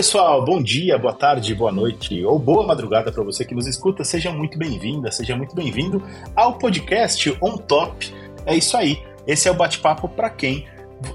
pessoal, 0.00 0.42
bom 0.42 0.62
dia, 0.62 0.96
boa 0.96 1.12
tarde, 1.12 1.54
boa 1.54 1.70
noite 1.70 2.24
ou 2.24 2.38
boa 2.38 2.66
madrugada 2.66 3.12
para 3.12 3.22
você 3.22 3.44
que 3.44 3.54
nos 3.54 3.66
escuta. 3.66 4.02
Seja 4.02 4.32
muito 4.32 4.56
bem-vinda, 4.56 5.12
seja 5.12 5.36
muito 5.36 5.54
bem-vindo 5.54 6.02
ao 6.34 6.56
podcast 6.56 7.36
On 7.38 7.58
Top. 7.58 8.10
É 8.46 8.56
isso 8.56 8.78
aí. 8.78 9.02
Esse 9.26 9.46
é 9.46 9.50
o 9.50 9.54
bate-papo 9.54 10.08
para 10.08 10.30
quem 10.30 10.66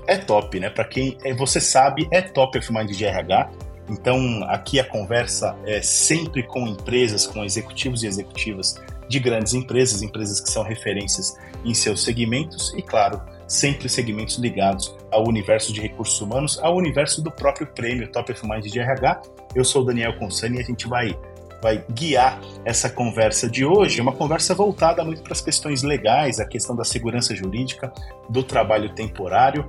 é 0.05 0.19
top, 0.19 0.59
né? 0.59 0.69
Para 0.69 0.85
quem 0.85 1.17
é, 1.23 1.33
você 1.33 1.59
sabe 1.59 2.07
é 2.11 2.21
top 2.21 2.59
F-Mind 2.59 2.91
de 2.91 3.03
RH. 3.03 3.49
Então, 3.89 4.43
aqui 4.49 4.79
a 4.79 4.83
conversa 4.83 5.57
é 5.65 5.81
sempre 5.81 6.43
com 6.43 6.67
empresas, 6.67 7.25
com 7.25 7.43
executivos 7.43 8.03
e 8.03 8.07
executivas 8.07 8.79
de 9.09 9.19
grandes 9.19 9.55
empresas, 9.55 10.03
empresas 10.03 10.39
que 10.39 10.51
são 10.51 10.61
referências 10.61 11.35
em 11.65 11.73
seus 11.73 12.03
segmentos 12.03 12.71
e, 12.77 12.83
claro, 12.83 13.19
sempre 13.47 13.87
segmentos 13.89 14.37
ligados 14.37 14.95
ao 15.11 15.27
universo 15.27 15.73
de 15.73 15.81
recursos 15.81 16.19
humanos, 16.21 16.59
ao 16.61 16.75
universo 16.75 17.21
do 17.21 17.31
próprio 17.31 17.67
prêmio 17.67 18.11
Top 18.11 18.31
of 18.31 18.47
Mind 18.47 18.65
de 18.65 18.79
RH. 18.79 19.21
Eu 19.53 19.63
sou 19.63 19.81
o 19.83 19.85
Daniel 19.85 20.17
Consani 20.17 20.57
e 20.57 20.61
a 20.61 20.63
gente 20.63 20.87
vai, 20.87 21.17
vai 21.61 21.83
guiar 21.91 22.39
essa 22.63 22.89
conversa 22.89 23.49
de 23.49 23.65
hoje, 23.65 24.01
uma 24.01 24.13
conversa 24.13 24.53
voltada 24.53 25.03
muito 25.03 25.21
para 25.21 25.33
as 25.33 25.41
questões 25.41 25.83
legais, 25.83 26.39
a 26.39 26.45
questão 26.45 26.75
da 26.75 26.83
segurança 26.83 27.35
jurídica, 27.35 27.93
do 28.29 28.43
trabalho 28.43 28.93
temporário, 28.93 29.67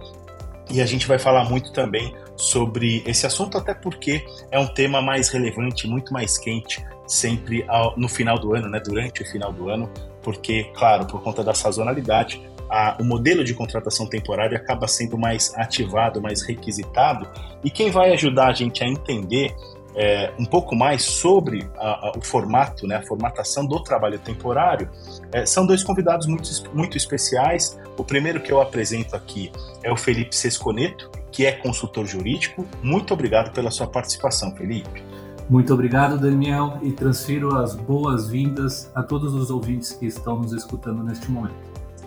e 0.71 0.81
a 0.81 0.87
gente 0.87 1.07
vai 1.07 1.19
falar 1.19 1.45
muito 1.49 1.73
também 1.73 2.15
sobre 2.37 3.03
esse 3.07 3.25
assunto, 3.25 3.57
até 3.57 3.73
porque 3.73 4.27
é 4.51 4.59
um 4.59 4.67
tema 4.67 5.01
mais 5.01 5.29
relevante, 5.29 5.87
muito 5.87 6.13
mais 6.13 6.37
quente, 6.37 6.85
sempre 7.07 7.65
ao, 7.69 7.97
no 7.97 8.09
final 8.09 8.39
do 8.39 8.55
ano, 8.55 8.69
né, 8.69 8.81
durante 8.85 9.23
o 9.23 9.27
final 9.27 9.53
do 9.53 9.69
ano, 9.69 9.89
porque, 10.27 10.65
claro, 10.75 11.07
por 11.07 11.23
conta 11.23 11.45
da 11.45 11.55
sazonalidade, 11.55 12.43
a, 12.69 12.97
o 13.01 13.05
modelo 13.05 13.45
de 13.45 13.55
contratação 13.55 14.09
temporária 14.09 14.59
acaba 14.59 14.89
sendo 14.89 15.17
mais 15.17 15.55
ativado, 15.55 16.21
mais 16.21 16.43
requisitado, 16.43 17.31
e 17.63 17.71
quem 17.71 17.93
vai 17.93 18.13
ajudar 18.13 18.49
a 18.49 18.53
gente 18.53 18.83
a 18.83 18.89
entender 18.89 19.55
é, 19.95 20.33
um 20.37 20.45
pouco 20.45 20.75
mais 20.75 21.05
sobre 21.05 21.65
a, 21.77 22.09
a, 22.09 22.13
o 22.19 22.21
formato, 22.21 22.89
né, 22.89 22.97
a 22.97 23.03
formatação 23.03 23.65
do 23.65 23.81
trabalho 23.85 24.19
temporário, 24.19 24.91
é, 25.33 25.47
são 25.47 25.65
dois 25.65 25.85
convidados 25.85 26.27
muito, 26.27 26.51
muito 26.75 26.97
especiais. 26.97 27.79
O 27.97 28.03
primeiro 28.03 28.41
que 28.41 28.51
eu 28.51 28.61
apresento 28.61 29.15
aqui 29.15 29.53
é 29.85 29.93
o 29.93 29.97
Felipe 29.97 30.35
Sesconeto, 30.35 31.09
que 31.31 31.47
é 31.47 31.53
consultor 31.53 32.05
jurídico. 32.05 32.67
Muito 32.83 33.15
obrigado 33.15 33.53
pela 33.53 33.71
sua 33.71 33.87
participação, 33.87 34.57
Felipe. 34.57 35.05
Muito 35.49 35.73
obrigado, 35.73 36.19
Daniel, 36.19 36.79
e 36.83 36.91
transfiro 36.91 37.57
as 37.57 37.75
boas-vindas 37.75 38.91
a 38.95 39.03
todos 39.03 39.33
os 39.33 39.51
ouvintes 39.51 39.93
que 39.93 40.07
estão 40.07 40.41
nos 40.41 40.53
escutando 40.53 41.05
neste 41.05 41.31
momento. 41.31 41.55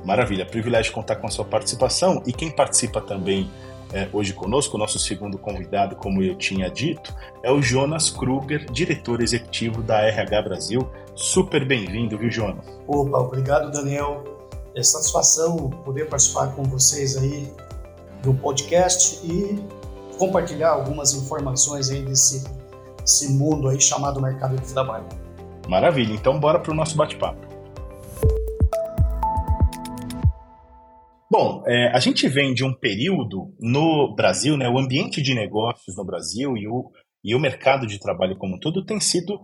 Maravilha, 0.03 0.45
privilégio 0.45 0.93
contar 0.93 1.15
com 1.17 1.27
a 1.27 1.29
sua 1.29 1.45
participação 1.45 2.21
e 2.25 2.33
quem 2.33 2.51
participa 2.51 2.99
também 2.99 3.49
é, 3.91 4.07
hoje 4.13 4.33
conosco, 4.33 4.75
o 4.75 4.79
nosso 4.79 4.99
segundo 4.99 5.37
convidado, 5.37 5.95
como 5.95 6.21
eu 6.21 6.35
tinha 6.35 6.69
dito, 6.69 7.13
é 7.41 7.51
o 7.51 7.61
Jonas 7.61 8.09
Kruger, 8.09 8.69
diretor 8.71 9.21
executivo 9.21 9.81
da 9.81 9.99
RH 10.01 10.41
Brasil. 10.43 10.87
Super 11.15 11.65
bem-vindo, 11.65 12.17
viu, 12.17 12.29
Jonas? 12.29 12.65
Opa, 12.87 13.17
obrigado, 13.17 13.71
Daniel. 13.71 14.23
É 14.75 14.83
satisfação 14.83 15.69
poder 15.83 16.07
participar 16.07 16.47
com 16.55 16.63
vocês 16.63 17.17
aí 17.17 17.51
do 18.21 18.33
podcast 18.33 19.25
e 19.25 19.59
compartilhar 20.17 20.69
algumas 20.69 21.13
informações 21.13 21.89
aí 21.89 22.03
desse, 22.03 22.43
desse 23.09 23.33
mundo 23.33 23.67
aí 23.67 23.81
chamado 23.81 24.21
mercado 24.21 24.55
de 24.55 24.71
trabalho. 24.71 25.07
Maravilha, 25.67 26.13
então 26.13 26.39
bora 26.39 26.59
para 26.59 26.71
o 26.71 26.75
nosso 26.75 26.95
bate-papo. 26.95 27.49
Bom, 31.31 31.63
é, 31.67 31.91
a 31.91 31.99
gente 31.99 32.27
vem 32.27 32.53
de 32.53 32.63
um 32.63 32.73
período 32.73 33.53
no 33.59 34.13
Brasil, 34.15 34.55
né, 34.55 34.67
o 34.69 34.77
ambiente 34.77 35.21
de 35.21 35.33
negócios 35.33 35.95
no 35.95 36.05
Brasil 36.05 36.55
e 36.55 36.67
o, 36.67 36.91
e 37.23 37.35
o 37.35 37.39
mercado 37.39 37.87
de 37.87 37.99
trabalho 37.99 38.37
como 38.37 38.55
um 38.55 38.59
todo 38.59 38.85
tem 38.85 38.99
sido 38.99 39.39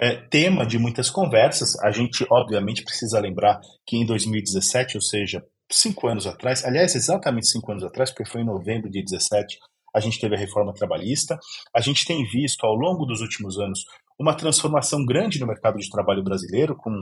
é, 0.00 0.16
tema 0.28 0.64
de 0.64 0.78
muitas 0.78 1.10
conversas. 1.10 1.78
A 1.80 1.90
gente, 1.90 2.24
obviamente, 2.30 2.84
precisa 2.84 3.20
lembrar 3.20 3.60
que 3.86 3.96
em 3.96 4.06
2017, 4.06 4.96
ou 4.96 5.02
seja, 5.02 5.44
cinco 5.70 6.08
anos 6.08 6.26
atrás, 6.26 6.64
aliás, 6.64 6.94
exatamente 6.94 7.48
cinco 7.48 7.70
anos 7.70 7.84
atrás, 7.84 8.10
porque 8.10 8.28
foi 8.28 8.40
em 8.42 8.46
novembro 8.46 8.90
de 8.90 9.00
2017, 9.02 9.58
a 9.98 10.00
gente 10.00 10.20
teve 10.20 10.34
a 10.34 10.38
reforma 10.38 10.72
trabalhista. 10.72 11.38
A 11.74 11.80
gente 11.80 12.06
tem 12.06 12.24
visto 12.24 12.64
ao 12.64 12.74
longo 12.74 13.04
dos 13.04 13.20
últimos 13.20 13.58
anos 13.58 13.84
uma 14.18 14.34
transformação 14.34 15.04
grande 15.04 15.38
no 15.38 15.46
mercado 15.46 15.78
de 15.78 15.90
trabalho 15.90 16.24
brasileiro, 16.24 16.76
com, 16.76 16.92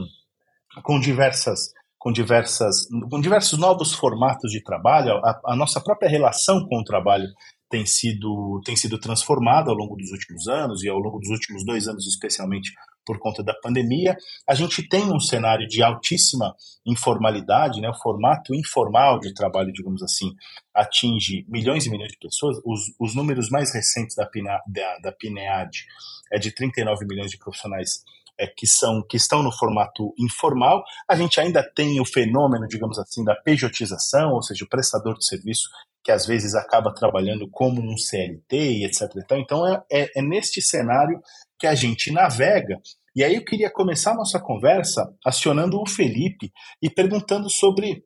com 0.82 0.98
diversas 0.98 1.72
com, 1.98 2.12
diversas, 2.12 2.86
com 3.10 3.20
diversos 3.20 3.58
novos 3.58 3.92
formatos 3.92 4.52
de 4.52 4.62
trabalho, 4.62 5.16
a, 5.24 5.40
a 5.46 5.56
nossa 5.56 5.80
própria 5.80 6.08
relação 6.08 6.64
com 6.68 6.78
o 6.78 6.84
trabalho 6.84 7.26
tem 7.68 7.84
sido, 7.84 8.60
tem 8.64 8.76
sido 8.76 8.96
transformada 8.98 9.70
ao 9.70 9.76
longo 9.76 9.96
dos 9.96 10.12
últimos 10.12 10.46
anos 10.46 10.84
e 10.84 10.88
ao 10.88 10.98
longo 10.98 11.18
dos 11.18 11.30
últimos 11.30 11.64
dois 11.64 11.88
anos, 11.88 12.06
especialmente 12.06 12.70
por 13.06 13.18
conta 13.18 13.42
da 13.42 13.54
pandemia. 13.54 14.16
A 14.46 14.54
gente 14.54 14.86
tem 14.86 15.04
um 15.04 15.20
cenário 15.20 15.66
de 15.66 15.82
altíssima 15.82 16.54
informalidade, 16.84 17.80
né? 17.80 17.88
o 17.88 17.94
formato 17.94 18.54
informal 18.54 19.20
de 19.20 19.32
trabalho, 19.32 19.72
digamos 19.72 20.02
assim, 20.02 20.34
atinge 20.74 21.46
milhões 21.48 21.86
e 21.86 21.90
milhões 21.90 22.12
de 22.12 22.18
pessoas. 22.18 22.58
Os, 22.64 22.80
os 22.98 23.14
números 23.14 23.48
mais 23.48 23.72
recentes 23.72 24.16
da, 24.16 24.28
da, 24.66 24.98
da 24.98 25.12
PNEAD 25.12 25.86
é 26.32 26.38
de 26.38 26.50
39 26.52 27.06
milhões 27.06 27.30
de 27.30 27.38
profissionais 27.38 28.02
é, 28.38 28.46
que, 28.46 28.66
são, 28.66 29.02
que 29.02 29.16
estão 29.16 29.42
no 29.42 29.52
formato 29.52 30.12
informal. 30.18 30.84
A 31.08 31.16
gente 31.16 31.40
ainda 31.40 31.62
tem 31.62 32.00
o 32.00 32.04
fenômeno, 32.04 32.66
digamos 32.66 32.98
assim, 32.98 33.24
da 33.24 33.34
pejotização, 33.34 34.32
ou 34.32 34.42
seja, 34.42 34.64
o 34.64 34.68
prestador 34.68 35.16
de 35.16 35.26
serviço 35.26 35.68
que 36.06 36.12
às 36.12 36.24
vezes 36.24 36.54
acaba 36.54 36.94
trabalhando 36.94 37.48
como 37.50 37.82
um 37.82 37.98
CLT 37.98 38.56
e 38.56 38.84
etc. 38.84 39.10
Então 39.32 39.66
é, 39.66 39.82
é, 39.90 40.20
é 40.20 40.22
neste 40.22 40.62
cenário 40.62 41.20
que 41.58 41.66
a 41.66 41.74
gente 41.74 42.10
navega. 42.10 42.80
E 43.14 43.24
aí 43.24 43.34
eu 43.34 43.44
queria 43.44 43.70
começar 43.70 44.12
a 44.12 44.16
nossa 44.16 44.38
conversa 44.38 45.10
acionando 45.24 45.80
o 45.80 45.88
Felipe 45.88 46.52
e 46.82 46.90
perguntando 46.90 47.48
sobre 47.48 48.04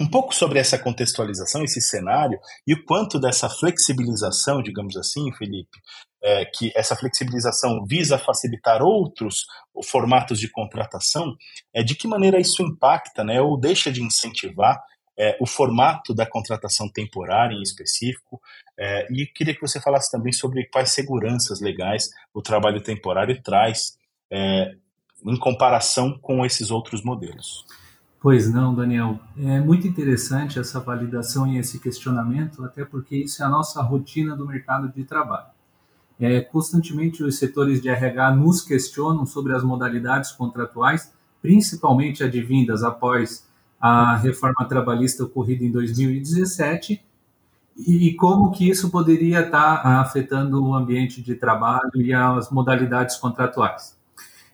um 0.00 0.08
pouco 0.08 0.34
sobre 0.34 0.58
essa 0.58 0.78
contextualização, 0.78 1.62
esse 1.62 1.80
cenário 1.80 2.38
e 2.66 2.74
o 2.74 2.84
quanto 2.84 3.20
dessa 3.20 3.48
flexibilização, 3.48 4.62
digamos 4.62 4.96
assim, 4.96 5.30
Felipe, 5.32 5.78
é, 6.22 6.44
que 6.44 6.72
essa 6.74 6.96
flexibilização 6.96 7.84
visa 7.86 8.18
facilitar 8.18 8.82
outros 8.82 9.44
formatos 9.84 10.40
de 10.40 10.50
contratação, 10.50 11.36
é, 11.74 11.82
de 11.82 11.94
que 11.94 12.08
maneira 12.08 12.40
isso 12.40 12.62
impacta 12.62 13.22
né, 13.22 13.40
ou 13.40 13.58
deixa 13.58 13.92
de 13.92 14.02
incentivar 14.02 14.78
é, 15.18 15.36
o 15.40 15.46
formato 15.46 16.14
da 16.14 16.26
contratação 16.26 16.88
temporária 16.88 17.54
em 17.54 17.62
específico, 17.62 18.40
é, 18.78 19.06
e 19.12 19.26
queria 19.26 19.54
que 19.54 19.60
você 19.60 19.80
falasse 19.80 20.10
também 20.10 20.32
sobre 20.32 20.66
quais 20.66 20.92
seguranças 20.92 21.60
legais 21.60 22.10
o 22.32 22.40
trabalho 22.40 22.82
temporário 22.82 23.40
traz 23.42 23.96
é, 24.30 24.74
em 25.24 25.38
comparação 25.38 26.18
com 26.18 26.44
esses 26.44 26.70
outros 26.70 27.04
modelos. 27.04 27.64
Pois 28.20 28.52
não, 28.52 28.72
Daniel. 28.72 29.18
É 29.36 29.60
muito 29.60 29.86
interessante 29.86 30.58
essa 30.58 30.78
validação 30.78 31.46
e 31.46 31.58
esse 31.58 31.80
questionamento, 31.80 32.64
até 32.64 32.84
porque 32.84 33.16
isso 33.16 33.42
é 33.42 33.46
a 33.46 33.48
nossa 33.48 33.82
rotina 33.82 34.36
do 34.36 34.46
mercado 34.46 34.88
de 34.92 35.02
trabalho. 35.04 35.48
É, 36.20 36.40
constantemente 36.40 37.24
os 37.24 37.36
setores 37.36 37.82
de 37.82 37.88
RH 37.88 38.36
nos 38.36 38.62
questionam 38.62 39.26
sobre 39.26 39.54
as 39.54 39.64
modalidades 39.64 40.30
contratuais, 40.30 41.12
principalmente 41.40 42.22
advindas 42.22 42.84
após 42.84 43.44
a 43.82 44.14
reforma 44.16 44.64
trabalhista 44.68 45.24
ocorrida 45.24 45.64
em 45.64 45.72
2017 45.72 47.02
e 47.76 48.14
como 48.14 48.52
que 48.52 48.68
isso 48.70 48.90
poderia 48.90 49.40
estar 49.40 49.84
afetando 50.00 50.64
o 50.64 50.72
ambiente 50.72 51.20
de 51.20 51.34
trabalho 51.34 51.90
e 51.96 52.14
as 52.14 52.48
modalidades 52.48 53.16
contratuais. 53.16 53.98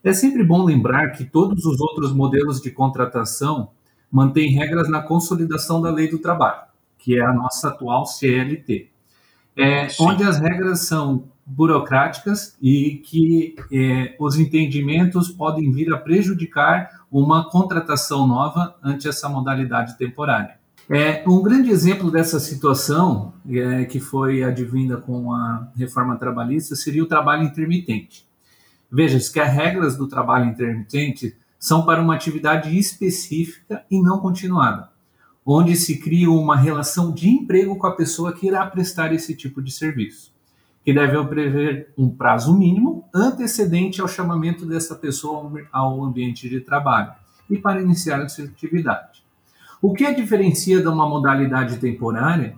É 0.02 0.14
sempre 0.14 0.42
bom 0.42 0.64
lembrar 0.64 1.10
que 1.10 1.24
todos 1.24 1.66
os 1.66 1.78
outros 1.78 2.10
modelos 2.10 2.58
de 2.62 2.70
contratação 2.70 3.68
mantêm 4.10 4.52
regras 4.52 4.88
na 4.88 5.02
consolidação 5.02 5.82
da 5.82 5.90
lei 5.90 6.08
do 6.08 6.18
trabalho, 6.18 6.62
que 6.96 7.18
é 7.18 7.22
a 7.22 7.34
nossa 7.34 7.68
atual 7.68 8.06
CLT, 8.06 8.88
é, 9.54 9.88
onde 10.00 10.24
as 10.24 10.38
regras 10.38 10.80
são 10.80 11.24
burocráticas 11.48 12.56
e 12.60 12.96
que 13.04 13.56
é, 13.72 14.14
os 14.20 14.38
entendimentos 14.38 15.30
podem 15.30 15.72
vir 15.72 15.92
a 15.92 15.96
prejudicar 15.96 16.90
uma 17.10 17.48
contratação 17.48 18.26
nova 18.26 18.76
ante 18.84 19.08
essa 19.08 19.28
modalidade 19.28 19.96
temporária. 19.96 20.58
É, 20.90 21.22
um 21.26 21.42
grande 21.42 21.70
exemplo 21.70 22.10
dessa 22.10 22.38
situação, 22.38 23.32
é, 23.48 23.84
que 23.84 23.98
foi 23.98 24.42
advinda 24.42 24.98
com 24.98 25.32
a 25.32 25.68
reforma 25.74 26.16
trabalhista, 26.16 26.76
seria 26.76 27.02
o 27.02 27.08
trabalho 27.08 27.44
intermitente. 27.44 28.26
Veja-se 28.90 29.32
que 29.32 29.40
as 29.40 29.52
regras 29.52 29.96
do 29.96 30.06
trabalho 30.06 30.46
intermitente 30.46 31.36
são 31.58 31.84
para 31.84 32.00
uma 32.00 32.14
atividade 32.14 32.78
específica 32.78 33.84
e 33.90 34.00
não 34.00 34.18
continuada, 34.18 34.90
onde 35.44 35.76
se 35.76 35.98
cria 35.98 36.30
uma 36.30 36.56
relação 36.56 37.12
de 37.12 37.28
emprego 37.28 37.76
com 37.76 37.86
a 37.86 37.96
pessoa 37.96 38.32
que 38.32 38.46
irá 38.46 38.64
prestar 38.66 39.12
esse 39.12 39.34
tipo 39.34 39.60
de 39.60 39.70
serviço, 39.70 40.32
que 40.88 40.92
deve 40.94 41.22
prever 41.26 41.92
um 41.98 42.08
prazo 42.08 42.56
mínimo 42.56 43.04
antecedente 43.14 44.00
ao 44.00 44.08
chamamento 44.08 44.64
dessa 44.64 44.94
pessoa 44.94 45.52
ao 45.70 46.02
ambiente 46.02 46.48
de 46.48 46.60
trabalho 46.62 47.12
e 47.50 47.58
para 47.58 47.82
iniciar 47.82 48.22
a 48.22 48.28
sua 48.30 48.46
atividade. 48.46 49.22
O 49.82 49.92
que 49.92 50.06
a 50.06 50.14
diferencia 50.14 50.80
de 50.80 50.88
uma 50.88 51.06
modalidade 51.06 51.76
temporária 51.76 52.56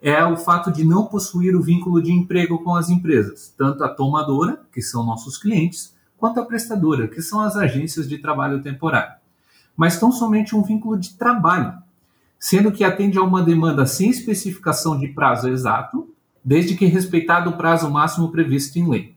é 0.00 0.24
o 0.24 0.36
fato 0.36 0.70
de 0.70 0.84
não 0.84 1.06
possuir 1.06 1.56
o 1.56 1.62
vínculo 1.64 2.00
de 2.00 2.12
emprego 2.12 2.62
com 2.62 2.76
as 2.76 2.90
empresas, 2.90 3.52
tanto 3.58 3.82
a 3.82 3.88
tomadora, 3.88 4.60
que 4.72 4.80
são 4.80 5.04
nossos 5.04 5.36
clientes, 5.36 5.96
quanto 6.16 6.38
a 6.38 6.44
prestadora, 6.44 7.08
que 7.08 7.20
são 7.20 7.40
as 7.40 7.56
agências 7.56 8.08
de 8.08 8.18
trabalho 8.18 8.62
temporário. 8.62 9.16
Mas 9.76 9.98
tão 9.98 10.12
somente 10.12 10.54
um 10.54 10.62
vínculo 10.62 10.96
de 10.96 11.14
trabalho, 11.14 11.74
sendo 12.38 12.70
que 12.70 12.84
atende 12.84 13.18
a 13.18 13.22
uma 13.22 13.42
demanda 13.42 13.84
sem 13.84 14.10
especificação 14.10 14.96
de 14.96 15.08
prazo 15.08 15.48
exato, 15.48 16.13
desde 16.44 16.76
que 16.76 16.86
respeitado 16.86 17.50
o 17.50 17.56
prazo 17.56 17.90
máximo 17.90 18.30
previsto 18.30 18.78
em 18.78 18.88
lei. 18.88 19.16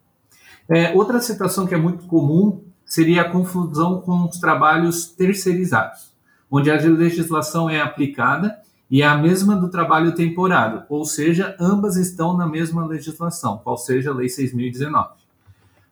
É, 0.69 0.93
outra 0.93 1.19
situação 1.19 1.67
que 1.67 1.75
é 1.75 1.77
muito 1.77 2.05
comum 2.05 2.63
seria 2.85 3.23
a 3.23 3.29
confusão 3.29 4.01
com 4.01 4.25
os 4.25 4.39
trabalhos 4.39 5.07
terceirizados, 5.07 6.13
onde 6.49 6.71
a 6.71 6.75
legislação 6.75 7.69
é 7.69 7.81
aplicada 7.81 8.57
e 8.89 9.01
é 9.01 9.05
a 9.05 9.17
mesma 9.17 9.55
do 9.55 9.69
trabalho 9.69 10.15
temporário, 10.15 10.83
ou 10.87 11.03
seja, 11.03 11.55
ambas 11.59 11.97
estão 11.97 12.35
na 12.35 12.47
mesma 12.47 12.85
legislação, 12.85 13.57
qual 13.57 13.77
seja 13.77 14.11
a 14.11 14.13
Lei 14.13 14.27
6.019. 14.27 15.09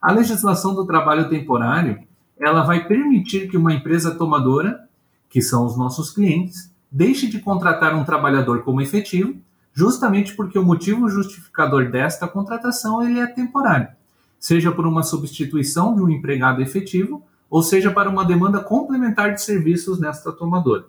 A 0.02 0.12
legislação 0.12 0.74
do 0.74 0.86
trabalho 0.86 1.28
temporário, 1.28 2.00
ela 2.40 2.64
vai 2.64 2.88
permitir 2.88 3.50
que 3.50 3.58
uma 3.58 3.74
empresa 3.74 4.16
tomadora, 4.16 4.88
que 5.30 5.42
são 5.42 5.66
os 5.66 5.78
nossos 5.78 6.10
clientes, 6.12 6.74
deixe 6.90 7.28
de 7.28 7.40
contratar 7.40 7.94
um 7.94 8.06
trabalhador 8.06 8.64
como 8.64 8.82
efetivo, 8.82 9.36
justamente 9.76 10.34
porque 10.34 10.58
o 10.58 10.64
motivo 10.64 11.10
justificador 11.10 11.92
desta 11.92 12.28
contratação 12.28 13.04
ele 13.04 13.20
é 13.20 13.28
temporário, 13.28 13.90
seja 14.40 14.72
por 14.72 14.88
uma 14.88 15.04
substituição 15.04 15.94
de 15.94 16.02
um 16.02 16.10
empregado 16.10 16.62
efetivo, 16.62 17.22
ou 17.50 17.62
seja 17.62 17.92
para 17.92 18.10
uma 18.10 18.24
demanda 18.26 18.62
complementar 18.62 19.34
de 19.34 19.42
serviços 19.42 20.00
nesta 20.00 20.32
tomadora. 20.32 20.86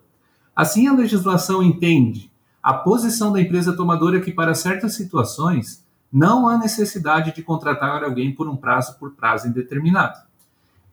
Assim, 0.55 0.87
a 0.87 0.93
legislação 0.93 1.63
entende 1.63 2.31
a 2.63 2.73
posição 2.73 3.33
da 3.33 3.41
empresa 3.41 3.77
tomadora 3.77 4.21
que, 4.21 4.33
para 4.33 4.55
certas 4.55 4.95
situações, 4.95 5.85
não 6.13 6.49
há 6.49 6.57
necessidade 6.57 7.35
de 7.35 7.43
contratar 7.43 8.03
alguém 8.03 8.33
por 8.33 8.49
um 8.49 8.57
prazo 8.57 8.99
por 8.99 9.13
prazo 9.13 9.49
indeterminado. 9.49 10.19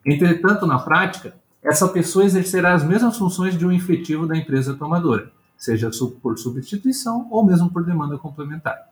Entretanto, 0.05 0.65
na 0.65 0.79
prática, 0.79 1.35
essa 1.63 1.87
pessoa 1.87 2.25
exercerá 2.25 2.73
as 2.73 2.83
mesmas 2.83 3.17
funções 3.17 3.57
de 3.57 3.65
um 3.65 3.71
efetivo 3.71 4.27
da 4.27 4.35
empresa 4.35 4.73
tomadora, 4.73 5.31
seja 5.63 5.89
por 6.21 6.37
substituição 6.37 7.27
ou 7.31 7.45
mesmo 7.45 7.69
por 7.69 7.85
demanda 7.85 8.17
complementar. 8.17 8.89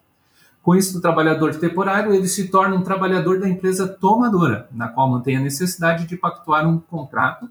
Com 0.63 0.75
isso, 0.75 0.97
o 0.97 1.01
trabalhador 1.01 1.55
temporário 1.55 2.13
ele 2.13 2.27
se 2.27 2.47
torna 2.47 2.75
um 2.75 2.83
trabalhador 2.83 3.39
da 3.39 3.49
empresa 3.49 3.87
tomadora, 3.87 4.69
na 4.71 4.87
qual 4.87 5.09
mantém 5.09 5.35
a 5.35 5.41
necessidade 5.41 6.05
de 6.05 6.15
pactuar 6.15 6.67
um 6.67 6.79
contrato 6.79 7.49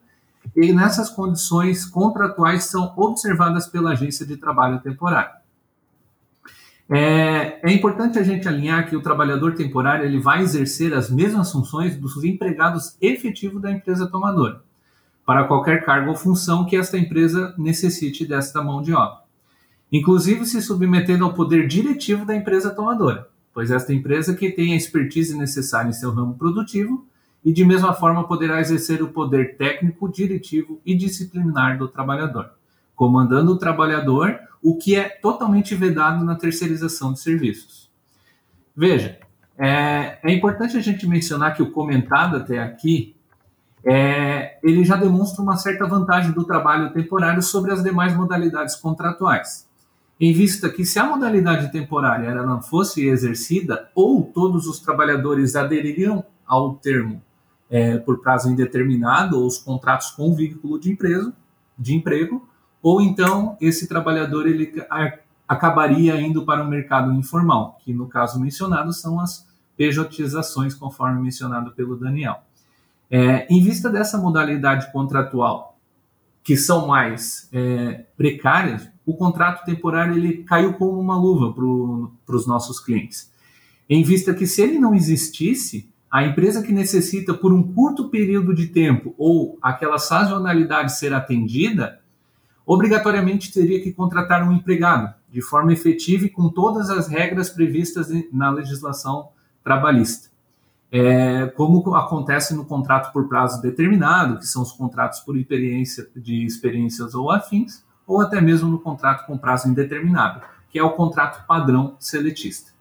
e 0.56 0.72
nessas 0.72 1.10
condições 1.10 1.84
contratuais 1.84 2.64
são 2.64 2.94
observadas 2.96 3.66
pela 3.66 3.90
agência 3.90 4.24
de 4.24 4.36
trabalho 4.36 4.80
temporário. 4.80 5.38
É, 6.88 7.60
é, 7.62 7.72
importante 7.72 8.18
a 8.18 8.22
gente 8.22 8.48
alinhar 8.48 8.88
que 8.88 8.96
o 8.96 9.02
trabalhador 9.02 9.54
temporário 9.54 10.04
ele 10.04 10.18
vai 10.18 10.40
exercer 10.40 10.94
as 10.94 11.10
mesmas 11.10 11.52
funções 11.52 11.96
dos 11.96 12.24
empregados 12.24 12.96
efetivos 13.00 13.60
da 13.60 13.70
empresa 13.70 14.08
tomadora, 14.08 14.62
para 15.30 15.44
qualquer 15.44 15.84
cargo 15.84 16.10
ou 16.10 16.16
função 16.16 16.66
que 16.66 16.74
esta 16.74 16.98
empresa 16.98 17.54
necessite 17.56 18.26
desta 18.26 18.60
mão 18.60 18.82
de 18.82 18.92
obra. 18.92 19.20
Inclusive 19.92 20.44
se 20.44 20.60
submetendo 20.60 21.24
ao 21.24 21.32
poder 21.32 21.68
diretivo 21.68 22.26
da 22.26 22.34
empresa 22.34 22.74
tomadora, 22.74 23.28
pois 23.54 23.70
esta 23.70 23.94
empresa 23.94 24.34
que 24.34 24.50
tem 24.50 24.72
a 24.72 24.76
expertise 24.76 25.38
necessária 25.38 25.88
em 25.88 25.92
seu 25.92 26.10
ramo 26.10 26.34
produtivo 26.34 27.06
e 27.44 27.52
de 27.52 27.64
mesma 27.64 27.94
forma 27.94 28.26
poderá 28.26 28.60
exercer 28.60 29.04
o 29.04 29.12
poder 29.12 29.56
técnico, 29.56 30.10
diretivo 30.10 30.80
e 30.84 30.96
disciplinar 30.96 31.78
do 31.78 31.86
trabalhador, 31.86 32.50
comandando 32.96 33.52
o 33.52 33.56
trabalhador, 33.56 34.36
o 34.60 34.76
que 34.78 34.96
é 34.96 35.08
totalmente 35.08 35.76
vedado 35.76 36.24
na 36.24 36.34
terceirização 36.34 37.12
de 37.12 37.20
serviços. 37.20 37.88
Veja, 38.76 39.16
é, 39.56 40.18
é 40.24 40.32
importante 40.32 40.76
a 40.76 40.80
gente 40.80 41.06
mencionar 41.06 41.54
que 41.54 41.62
o 41.62 41.70
comentado 41.70 42.36
até 42.36 42.58
aqui 42.58 43.14
é, 43.84 44.58
ele 44.62 44.84
já 44.84 44.96
demonstra 44.96 45.42
uma 45.42 45.56
certa 45.56 45.86
vantagem 45.86 46.32
do 46.32 46.44
trabalho 46.44 46.92
temporário 46.92 47.42
sobre 47.42 47.72
as 47.72 47.82
demais 47.82 48.14
modalidades 48.14 48.76
contratuais. 48.76 49.68
Em 50.20 50.34
vista 50.34 50.68
que 50.68 50.84
se 50.84 50.98
a 50.98 51.04
modalidade 51.04 51.72
temporária 51.72 52.34
não 52.34 52.60
fosse 52.60 53.06
exercida, 53.06 53.88
ou 53.94 54.22
todos 54.22 54.66
os 54.66 54.78
trabalhadores 54.78 55.56
adeririam 55.56 56.22
ao 56.46 56.74
termo 56.74 57.22
é, 57.70 57.96
por 57.96 58.20
prazo 58.20 58.50
indeterminado 58.50 59.38
ou 59.38 59.46
os 59.46 59.56
contratos 59.56 60.10
com 60.10 60.34
vínculo 60.34 60.78
de 60.78 60.92
empresa, 60.92 61.32
de 61.78 61.94
emprego, 61.94 62.46
ou 62.82 63.00
então 63.00 63.56
esse 63.60 63.88
trabalhador 63.88 64.46
ele 64.46 64.72
acabaria 65.48 66.20
indo 66.20 66.44
para 66.44 66.62
o 66.62 66.68
mercado 66.68 67.12
informal, 67.12 67.78
que 67.82 67.92
no 67.94 68.06
caso 68.06 68.38
mencionado 68.38 68.92
são 68.92 69.18
as 69.18 69.48
pejotizações, 69.76 70.74
conforme 70.74 71.22
mencionado 71.22 71.72
pelo 71.72 71.96
Daniel. 71.96 72.42
É, 73.10 73.46
em 73.52 73.62
vista 73.62 73.90
dessa 73.90 74.16
modalidade 74.16 74.92
contratual, 74.92 75.78
que 76.42 76.56
são 76.56 76.86
mais 76.86 77.48
é, 77.52 78.04
precárias, 78.16 78.88
o 79.04 79.14
contrato 79.14 79.64
temporário 79.64 80.16
ele 80.16 80.44
caiu 80.44 80.74
como 80.74 80.98
uma 80.98 81.16
luva 81.16 81.52
para 81.52 82.36
os 82.36 82.46
nossos 82.46 82.78
clientes. 82.78 83.30
Em 83.88 84.02
vista 84.04 84.32
que 84.32 84.46
se 84.46 84.62
ele 84.62 84.78
não 84.78 84.94
existisse, 84.94 85.90
a 86.10 86.24
empresa 86.24 86.62
que 86.62 86.72
necessita 86.72 87.34
por 87.34 87.52
um 87.52 87.62
curto 87.72 88.08
período 88.08 88.54
de 88.54 88.68
tempo 88.68 89.14
ou 89.18 89.58
aquela 89.60 89.98
sazonalidade 89.98 90.96
ser 90.96 91.12
atendida, 91.12 92.00
obrigatoriamente 92.64 93.52
teria 93.52 93.82
que 93.82 93.92
contratar 93.92 94.48
um 94.48 94.52
empregado 94.52 95.12
de 95.28 95.42
forma 95.42 95.72
efetiva 95.72 96.26
e 96.26 96.30
com 96.30 96.48
todas 96.48 96.90
as 96.90 97.08
regras 97.08 97.50
previstas 97.50 98.08
na 98.32 98.50
legislação 98.50 99.30
trabalhista. 99.62 100.29
É, 100.92 101.46
como 101.46 101.94
acontece 101.94 102.52
no 102.52 102.64
contrato 102.64 103.12
por 103.12 103.28
prazo 103.28 103.62
determinado, 103.62 104.38
que 104.38 104.46
são 104.46 104.62
os 104.62 104.72
contratos 104.72 105.20
por 105.20 105.36
experiência 105.36 106.08
de 106.16 106.44
experiências 106.44 107.14
ou 107.14 107.30
afins, 107.30 107.84
ou 108.06 108.20
até 108.20 108.40
mesmo 108.40 108.68
no 108.68 108.80
contrato 108.80 109.24
com 109.24 109.38
prazo 109.38 109.68
indeterminado, 109.68 110.40
que 110.68 110.78
é 110.78 110.82
o 110.82 110.90
contrato 110.90 111.46
padrão 111.46 111.94
seletista. 112.00 112.72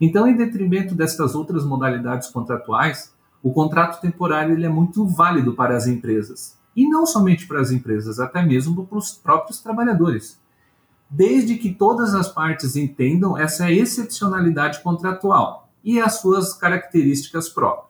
Então, 0.00 0.28
em 0.28 0.36
detrimento 0.36 0.94
destas 0.94 1.34
outras 1.34 1.64
modalidades 1.64 2.28
contratuais, 2.28 3.12
o 3.42 3.52
contrato 3.52 4.00
temporário 4.00 4.54
ele 4.54 4.66
é 4.66 4.68
muito 4.68 5.04
válido 5.04 5.54
para 5.54 5.76
as 5.76 5.88
empresas. 5.88 6.56
E 6.76 6.88
não 6.88 7.04
somente 7.04 7.44
para 7.46 7.60
as 7.60 7.72
empresas, 7.72 8.20
até 8.20 8.40
mesmo 8.40 8.86
para 8.86 8.98
os 8.98 9.10
próprios 9.10 9.60
trabalhadores. 9.60 10.40
Desde 11.10 11.56
que 11.56 11.74
todas 11.74 12.14
as 12.14 12.28
partes 12.28 12.76
entendam 12.76 13.36
essa 13.36 13.72
excepcionalidade 13.72 14.80
contratual 14.80 15.67
e 15.82 16.00
as 16.00 16.20
suas 16.20 16.52
características 16.52 17.48
próprias. 17.48 17.88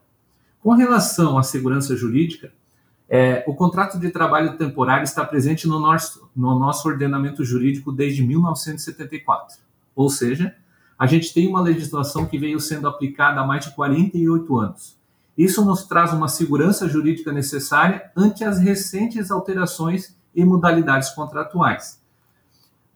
Com 0.61 0.73
relação 0.73 1.39
à 1.39 1.43
segurança 1.43 1.97
jurídica, 1.97 2.53
é, 3.09 3.43
o 3.47 3.55
contrato 3.55 3.99
de 3.99 4.11
trabalho 4.11 4.57
temporário 4.59 5.05
está 5.05 5.25
presente 5.25 5.67
no 5.67 5.79
nosso, 5.79 6.29
no 6.37 6.59
nosso 6.59 6.87
ordenamento 6.87 7.45
jurídico 7.45 7.91
desde 7.91 8.23
1974. 8.23 9.59
Ou 9.97 10.11
seja, 10.11 10.55
a 10.99 11.07
gente 11.07 11.33
tem 11.33 11.49
uma 11.49 11.61
legislação 11.61 12.27
que 12.27 12.39
veio 12.39 12.61
sendo 12.61 12.87
aplicada 12.87 13.41
há 13.41 13.47
mais 13.47 13.65
de 13.65 13.75
48 13.75 14.59
anos. 14.59 14.99
Isso 15.37 15.65
nos 15.65 15.85
traz 15.85 16.13
uma 16.13 16.29
segurança 16.29 16.89
jurídica 16.89 17.33
necessária 17.33 18.11
ante 18.17 18.45
as 18.45 18.59
recentes 18.59 19.31
alterações 19.31 20.17
e 20.35 20.45
modalidades 20.45 21.11
contratuais. 21.11 22.03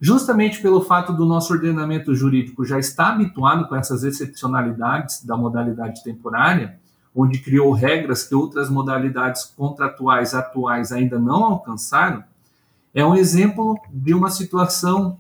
Justamente 0.04 0.61
pelo 0.61 0.80
fato 0.80 1.12
do 1.12 1.25
nosso 1.25 1.52
ordenamento 1.52 2.12
jurídico 2.12 2.64
já 2.64 2.76
estar 2.76 3.11
habituado 3.11 3.68
com 3.68 3.76
essas 3.76 4.02
excepcionalidades 4.02 5.25
da 5.25 5.37
modalidade 5.37 6.02
temporária, 6.02 6.76
onde 7.14 7.38
criou 7.38 7.71
regras 7.71 8.25
que 8.25 8.35
outras 8.35 8.68
modalidades 8.68 9.44
contratuais 9.44 10.35
atuais 10.35 10.90
ainda 10.90 11.21
não 11.21 11.44
alcançaram, 11.44 12.25
é 12.92 13.06
um 13.06 13.14
exemplo 13.14 13.78
de 13.92 14.12
uma 14.12 14.28
situação 14.28 15.16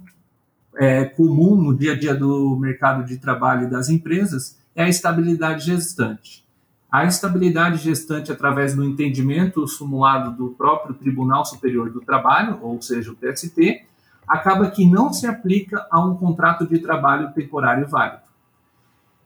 é, 0.76 1.04
comum 1.04 1.54
no 1.54 1.78
dia 1.78 1.92
a 1.92 1.96
dia 1.96 2.12
do 2.12 2.56
mercado 2.56 3.04
de 3.04 3.18
trabalho 3.18 3.68
e 3.68 3.70
das 3.70 3.88
empresas 3.88 4.58
é 4.74 4.82
a 4.82 4.88
estabilidade 4.88 5.64
gestante. 5.64 6.44
A 6.90 7.04
estabilidade 7.04 7.76
gestante, 7.76 8.32
através 8.32 8.74
do 8.74 8.84
entendimento 8.84 9.64
simulado 9.68 10.36
do 10.36 10.50
próprio 10.50 10.92
Tribunal 10.92 11.44
Superior 11.44 11.88
do 11.88 12.00
Trabalho, 12.00 12.58
ou 12.60 12.82
seja, 12.82 13.12
o 13.12 13.14
TST, 13.14 13.91
acaba 14.32 14.70
que 14.70 14.86
não 14.86 15.12
se 15.12 15.26
aplica 15.26 15.86
a 15.90 16.02
um 16.02 16.16
contrato 16.16 16.66
de 16.66 16.78
trabalho 16.78 17.34
temporário 17.34 17.86
válido. 17.86 18.22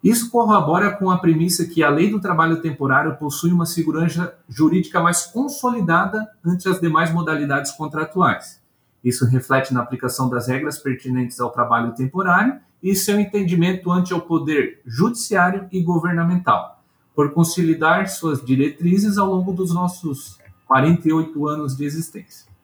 Isso 0.02 0.30
corrobora 0.32 0.90
com 0.96 1.12
a 1.12 1.18
premissa 1.18 1.64
que 1.64 1.80
a 1.80 1.88
lei 1.88 2.10
do 2.10 2.20
trabalho 2.20 2.60
temporário 2.60 3.16
possui 3.16 3.52
uma 3.52 3.66
segurança 3.66 4.36
jurídica 4.48 5.00
mais 5.00 5.24
consolidada 5.24 6.28
ante 6.44 6.68
as 6.68 6.80
demais 6.80 7.12
modalidades 7.12 7.70
contratuais. 7.70 8.60
Isso 9.02 9.24
reflete 9.24 9.72
na 9.72 9.80
aplicação 9.80 10.28
das 10.28 10.48
regras 10.48 10.76
pertinentes 10.76 11.38
ao 11.38 11.50
trabalho 11.50 11.94
temporário 11.94 12.58
e 12.82 12.96
seu 12.96 13.20
entendimento 13.20 13.92
ante 13.92 14.12
o 14.12 14.20
poder 14.20 14.80
judiciário 14.84 15.68
e 15.70 15.80
governamental, 15.80 16.82
por 17.14 17.32
consolidar 17.32 18.08
suas 18.08 18.44
diretrizes 18.44 19.18
ao 19.18 19.30
longo 19.30 19.52
dos 19.52 19.72
nossos 19.72 20.36
48 20.66 21.46
anos 21.46 21.76
de 21.76 21.84
existência. 21.84 22.55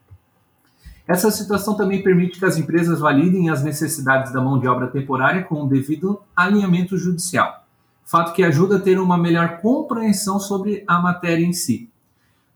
Essa 1.06 1.30
situação 1.30 1.76
também 1.76 2.02
permite 2.02 2.38
que 2.38 2.44
as 2.44 2.56
empresas 2.56 3.00
validem 3.00 3.50
as 3.50 3.62
necessidades 3.62 4.32
da 4.32 4.40
mão 4.40 4.58
de 4.58 4.68
obra 4.68 4.86
temporária 4.86 5.42
com 5.42 5.62
o 5.62 5.68
devido 5.68 6.20
alinhamento 6.34 6.96
judicial, 6.96 7.66
fato 8.04 8.32
que 8.32 8.42
ajuda 8.42 8.76
a 8.76 8.80
ter 8.80 9.00
uma 9.00 9.18
melhor 9.18 9.58
compreensão 9.58 10.38
sobre 10.38 10.84
a 10.86 11.00
matéria 11.00 11.44
em 11.44 11.52
si. 11.52 11.90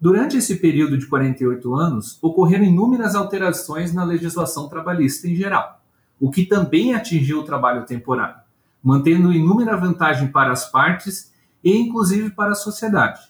Durante 0.00 0.36
esse 0.36 0.56
período 0.56 0.96
de 0.96 1.06
48 1.06 1.74
anos, 1.74 2.18
ocorreram 2.22 2.64
inúmeras 2.64 3.14
alterações 3.14 3.92
na 3.92 4.04
legislação 4.04 4.68
trabalhista 4.68 5.26
em 5.26 5.34
geral, 5.34 5.80
o 6.20 6.30
que 6.30 6.44
também 6.44 6.94
atingiu 6.94 7.40
o 7.40 7.44
trabalho 7.44 7.84
temporário, 7.84 8.36
mantendo 8.82 9.32
inúmera 9.32 9.76
vantagem 9.76 10.28
para 10.28 10.52
as 10.52 10.70
partes 10.70 11.32
e 11.64 11.76
inclusive 11.76 12.30
para 12.30 12.52
a 12.52 12.54
sociedade. 12.54 13.20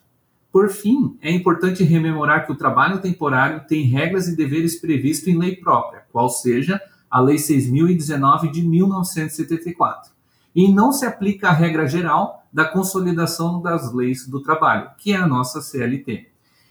Por 0.57 0.71
fim, 0.71 1.19
é 1.21 1.31
importante 1.31 1.85
rememorar 1.85 2.47
que 2.47 2.51
o 2.51 2.57
trabalho 2.57 2.99
temporário 3.03 3.67
tem 3.69 3.83
regras 3.83 4.27
e 4.27 4.35
deveres 4.35 4.81
previstos 4.81 5.29
em 5.29 5.37
lei 5.37 5.55
própria, 5.55 6.05
qual 6.11 6.31
seja 6.31 6.81
a 7.11 7.21
Lei 7.21 7.37
6019 7.37 8.51
de 8.51 8.63
1974, 8.63 10.13
e 10.55 10.73
não 10.73 10.93
se 10.93 11.05
aplica 11.05 11.51
a 11.51 11.53
regra 11.53 11.87
geral 11.87 12.43
da 12.51 12.65
consolidação 12.65 13.61
das 13.61 13.93
leis 13.93 14.27
do 14.27 14.41
trabalho, 14.41 14.89
que 14.97 15.13
é 15.13 15.17
a 15.17 15.27
nossa 15.27 15.61
CLT. 15.61 16.27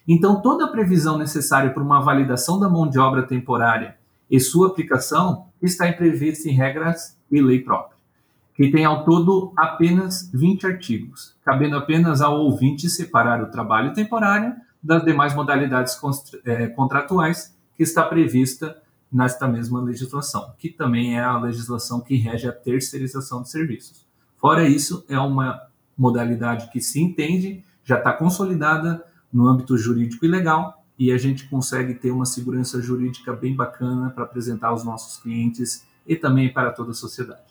Então, 0.08 0.42
toda 0.42 0.66
a 0.66 0.72
previsão 0.72 1.20
necessária 1.20 1.70
para 1.70 1.84
uma 1.84 2.02
validação 2.02 2.60
da 2.60 2.68
mão 2.68 2.90
de 2.90 2.98
obra 2.98 3.22
temporária 3.22 3.98
e 4.32 4.40
sua 4.40 4.70
aplicação 4.70 5.46
está 5.62 5.94
prevista 5.94 6.50
em 6.50 6.54
regras 6.54 7.20
e 7.30 7.40
lei 7.40 7.60
própria 7.60 7.95
que 8.56 8.72
tem 8.72 8.86
ao 8.86 9.04
todo 9.04 9.52
apenas 9.58 10.30
20 10.34 10.66
artigos, 10.66 11.36
cabendo 11.44 11.76
apenas 11.76 12.22
ao 12.22 12.40
ouvinte 12.40 12.90
separar 12.90 13.44
o 13.44 13.52
trabalho 13.52 13.94
temporário 13.94 14.56
das 14.82 15.04
demais 15.04 15.36
modalidades 15.36 16.00
é, 16.46 16.68
contratuais 16.68 17.56
que 17.76 17.84
está 17.84 18.04
prevista 18.04 18.82
nesta 19.12 19.48
mesma 19.48 19.82
legislação, 19.82 20.54
que 20.58 20.70
também 20.70 21.18
é 21.18 21.24
a 21.24 21.38
legislação 21.38 22.00
que 22.00 22.16
rege 22.16 22.48
a 22.48 22.54
terceirização 22.54 23.42
de 23.42 23.50
serviços. 23.50 24.06
Fora 24.38 24.68
isso, 24.68 25.06
é 25.10 25.20
uma 25.20 25.62
modalidade 25.98 26.70
que 26.72 26.82
se 26.82 27.02
entende, 27.02 27.64
já 27.84 27.98
está 27.98 28.14
consolidada 28.14 29.04
no 29.32 29.48
âmbito 29.48 29.78
jurídico 29.78 30.26
e 30.26 30.30
legal, 30.30 30.86
e 30.98 31.12
a 31.12 31.18
gente 31.18 31.48
consegue 31.50 31.94
ter 31.94 32.12
uma 32.12 32.26
segurança 32.26 32.82
jurídica 32.82 33.34
bem 33.34 33.56
bacana 33.56 34.10
para 34.10 34.24
apresentar 34.24 34.70
aos 34.70 34.84
nossos 34.86 35.22
clientes 35.22 35.86
e 36.08 36.16
também 36.16 36.54
para 36.54 36.72
toda 36.72 36.92
a 36.92 36.94
sociedade. 36.94 37.45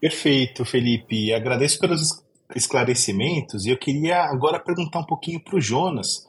Perfeito, 0.00 0.64
Felipe. 0.64 1.32
Agradeço 1.32 1.78
pelos 1.78 2.24
esclarecimentos 2.54 3.66
e 3.66 3.70
eu 3.70 3.78
queria 3.78 4.22
agora 4.22 4.60
perguntar 4.60 5.00
um 5.00 5.06
pouquinho 5.06 5.42
para 5.42 5.56
o 5.56 5.60
Jonas. 5.60 6.26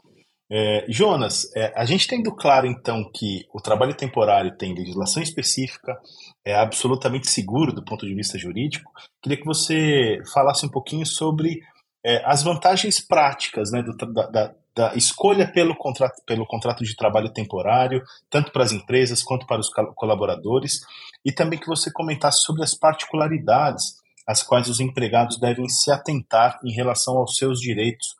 É, 0.51 0.85
Jonas, 0.89 1.49
é, 1.55 1.71
a 1.75 1.85
gente 1.85 2.07
tendo 2.07 2.35
claro 2.35 2.65
então 2.65 3.09
que 3.13 3.45
o 3.53 3.61
trabalho 3.61 3.93
temporário 3.93 4.57
tem 4.57 4.73
legislação 4.73 5.21
específica, 5.21 5.95
é 6.43 6.55
absolutamente 6.55 7.29
seguro 7.29 7.71
do 7.71 7.85
ponto 7.85 8.05
de 8.05 8.15
vista 8.15 8.37
jurídico, 8.37 8.91
queria 9.21 9.37
que 9.37 9.45
você 9.45 10.17
falasse 10.33 10.65
um 10.65 10.69
pouquinho 10.69 11.05
sobre 11.05 11.59
é, 12.03 12.23
as 12.25 12.41
vantagens 12.41 12.99
práticas 12.99 13.71
né, 13.71 13.83
do, 13.83 13.95
da, 13.95 14.27
da, 14.27 14.55
da, 14.79 14.95
escolha 14.95 15.45
pelo 15.51 15.75
contrato, 15.75 16.23
pelo 16.25 16.47
contrato 16.47 16.85
de 16.85 16.95
trabalho 16.95 17.33
temporário, 17.33 18.01
tanto 18.29 18.49
para 18.49 18.63
as 18.63 18.71
empresas 18.71 19.21
quanto 19.21 19.45
para 19.45 19.59
os 19.59 19.69
colaboradores, 19.93 20.79
e 21.25 21.33
também 21.33 21.59
que 21.59 21.67
você 21.67 21.91
comentasse 21.91 22.43
sobre 22.43 22.63
as 22.63 22.73
particularidades 22.73 23.95
às 24.25 24.41
quais 24.41 24.69
os 24.69 24.79
empregados 24.79 25.37
devem 25.37 25.67
se 25.67 25.91
atentar 25.91 26.57
em 26.63 26.71
relação 26.71 27.17
aos 27.17 27.35
seus 27.35 27.59
direitos 27.59 28.15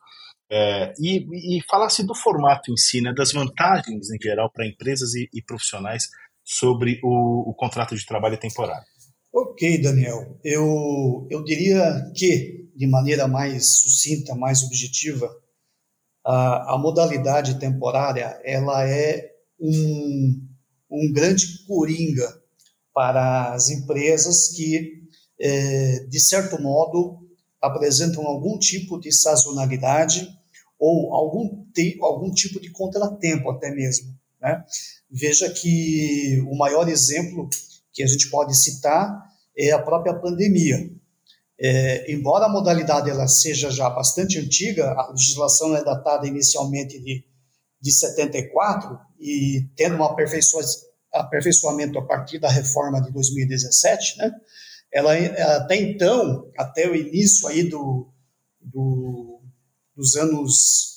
é, 0.50 0.92
e, 0.98 1.56
e, 1.56 1.62
falasse 1.62 2.04
do 2.04 2.14
formato 2.14 2.70
em 2.70 2.76
si, 2.76 3.00
né, 3.00 3.14
das 3.14 3.32
vantagens 3.32 4.10
em 4.10 4.18
geral 4.20 4.50
para 4.52 4.66
empresas 4.66 5.14
e, 5.14 5.30
e 5.32 5.40
profissionais 5.40 6.08
sobre 6.44 7.00
o, 7.02 7.48
o, 7.50 7.54
contrato 7.54 7.94
de 7.96 8.04
trabalho 8.04 8.36
temporário. 8.36 8.84
Ok, 9.32 9.80
Daniel. 9.80 10.36
Eu, 10.44 11.26
eu 11.30 11.42
diria 11.44 12.10
que, 12.14 12.68
de 12.74 12.86
maneira 12.88 13.28
mais 13.28 13.78
sucinta, 13.80 14.34
mais 14.34 14.64
objetiva, 14.64 15.30
a, 16.30 16.74
a 16.74 16.78
modalidade 16.78 17.58
temporária 17.58 18.40
ela 18.44 18.88
é 18.88 19.32
um, 19.58 20.46
um 20.90 21.12
grande 21.12 21.66
coringa 21.66 22.40
para 22.94 23.52
as 23.52 23.68
empresas 23.70 24.48
que, 24.48 25.02
é, 25.40 26.06
de 26.08 26.20
certo 26.20 26.60
modo, 26.62 27.18
apresentam 27.60 28.24
algum 28.26 28.58
tipo 28.58 28.98
de 28.98 29.12
sazonalidade 29.12 30.28
ou 30.78 31.14
algum, 31.14 31.64
algum 32.00 32.30
tipo 32.30 32.60
de 32.60 32.70
contratempo 32.70 33.50
até 33.50 33.70
mesmo. 33.70 34.14
Né? 34.40 34.64
Veja 35.10 35.50
que 35.50 36.40
o 36.48 36.56
maior 36.56 36.88
exemplo 36.88 37.48
que 37.92 38.02
a 38.02 38.06
gente 38.06 38.30
pode 38.30 38.56
citar 38.56 39.28
é 39.56 39.72
a 39.72 39.82
própria 39.82 40.14
pandemia. 40.14 40.90
É, 41.62 42.10
embora 42.10 42.46
a 42.46 42.48
modalidade 42.48 43.10
ela 43.10 43.28
seja 43.28 43.70
já 43.70 43.90
bastante 43.90 44.38
antiga, 44.38 44.92
a 44.92 45.10
legislação 45.10 45.76
é 45.76 45.84
datada 45.84 46.26
inicialmente 46.26 46.98
de, 46.98 47.22
de 47.80 47.92
74 47.92 48.98
e 49.20 49.68
tendo 49.76 49.96
um 49.96 50.04
aperfeiçoamento 51.12 51.98
a 51.98 52.06
partir 52.06 52.38
da 52.38 52.48
reforma 52.48 53.02
de 53.02 53.12
2017, 53.12 54.16
né? 54.18 54.32
Ela 54.92 55.14
até 55.56 55.76
então, 55.76 56.50
até 56.56 56.88
o 56.88 56.96
início 56.96 57.46
aí 57.46 57.62
do, 57.64 58.10
do 58.60 59.40
dos 59.94 60.16
anos 60.16 60.96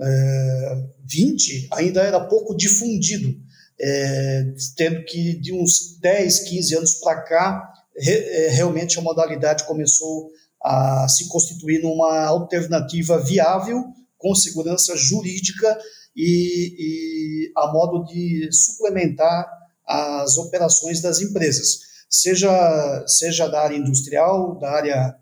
é, 0.00 0.88
20, 1.04 1.68
ainda 1.72 2.02
era 2.02 2.18
pouco 2.18 2.56
difundido, 2.56 3.36
é, 3.80 4.44
tendo 4.76 5.04
que 5.04 5.38
de 5.38 5.52
uns 5.52 5.98
10, 6.00 6.40
15 6.48 6.76
anos 6.76 6.94
para 6.94 7.22
cá 7.22 7.72
re, 7.96 8.12
é, 8.12 8.48
realmente 8.50 8.98
a 8.98 9.02
modalidade 9.02 9.66
começou 9.66 10.30
a 10.62 11.08
se 11.08 11.28
constituir 11.28 11.82
numa 11.82 12.24
alternativa 12.24 13.18
viável, 13.18 13.84
com 14.18 14.34
segurança 14.34 14.94
jurídica 14.96 15.78
e, 16.14 16.74
e 16.78 17.52
a 17.56 17.72
modo 17.72 18.04
de 18.04 18.48
suplementar 18.52 19.48
as 19.86 20.36
operações 20.36 21.00
das 21.00 21.20
empresas, 21.20 21.80
seja, 22.08 23.04
seja 23.06 23.48
da 23.48 23.62
área 23.62 23.76
industrial, 23.76 24.58
da 24.58 24.70
área 24.70 25.16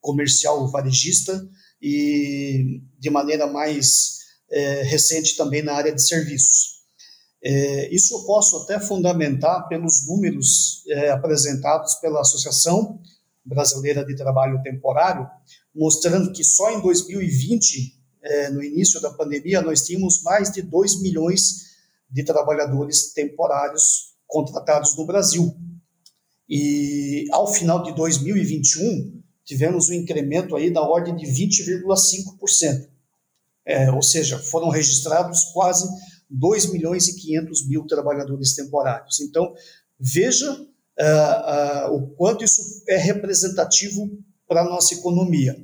comercial 0.00 0.70
varejista 0.70 1.46
e 1.82 2.80
de 2.98 3.10
maneira 3.10 3.46
mais 3.46 4.18
é, 4.50 4.82
recente 4.82 5.36
também 5.36 5.62
na 5.62 5.74
área 5.74 5.94
de 5.94 6.02
serviços. 6.02 6.73
É, 7.46 7.94
isso 7.94 8.14
eu 8.14 8.24
posso 8.24 8.56
até 8.62 8.80
fundamentar 8.80 9.68
pelos 9.68 10.06
números 10.06 10.82
é, 10.88 11.10
apresentados 11.10 11.94
pela 11.96 12.22
Associação 12.22 12.98
Brasileira 13.44 14.02
de 14.02 14.16
Trabalho 14.16 14.62
Temporário, 14.62 15.28
mostrando 15.74 16.32
que 16.32 16.42
só 16.42 16.70
em 16.70 16.80
2020, 16.80 18.00
é, 18.22 18.48
no 18.48 18.62
início 18.62 18.98
da 18.98 19.10
pandemia, 19.10 19.60
nós 19.60 19.82
tínhamos 19.82 20.22
mais 20.22 20.50
de 20.50 20.62
2 20.62 21.02
milhões 21.02 21.74
de 22.10 22.24
trabalhadores 22.24 23.12
temporários 23.12 24.14
contratados 24.26 24.96
no 24.96 25.04
Brasil. 25.04 25.54
E 26.48 27.26
ao 27.30 27.46
final 27.52 27.82
de 27.82 27.94
2021, 27.94 29.22
tivemos 29.44 29.90
um 29.90 29.94
incremento 29.94 30.56
aí 30.56 30.70
da 30.70 30.80
ordem 30.80 31.14
de 31.14 31.26
20,5%. 31.26 32.88
É, 33.66 33.90
ou 33.90 34.02
seja, 34.02 34.38
foram 34.38 34.70
registrados 34.70 35.44
quase 35.52 35.86
2 36.30 36.72
milhões 36.72 37.08
e 37.08 37.16
500 37.16 37.68
mil 37.68 37.86
trabalhadores 37.86 38.54
temporários. 38.54 39.20
Então, 39.20 39.54
veja 39.98 40.50
uh, 40.52 41.90
uh, 41.90 41.94
o 41.94 42.08
quanto 42.16 42.44
isso 42.44 42.82
é 42.88 42.96
representativo 42.96 44.10
para 44.46 44.62
a 44.62 44.68
nossa 44.68 44.94
economia. 44.94 45.56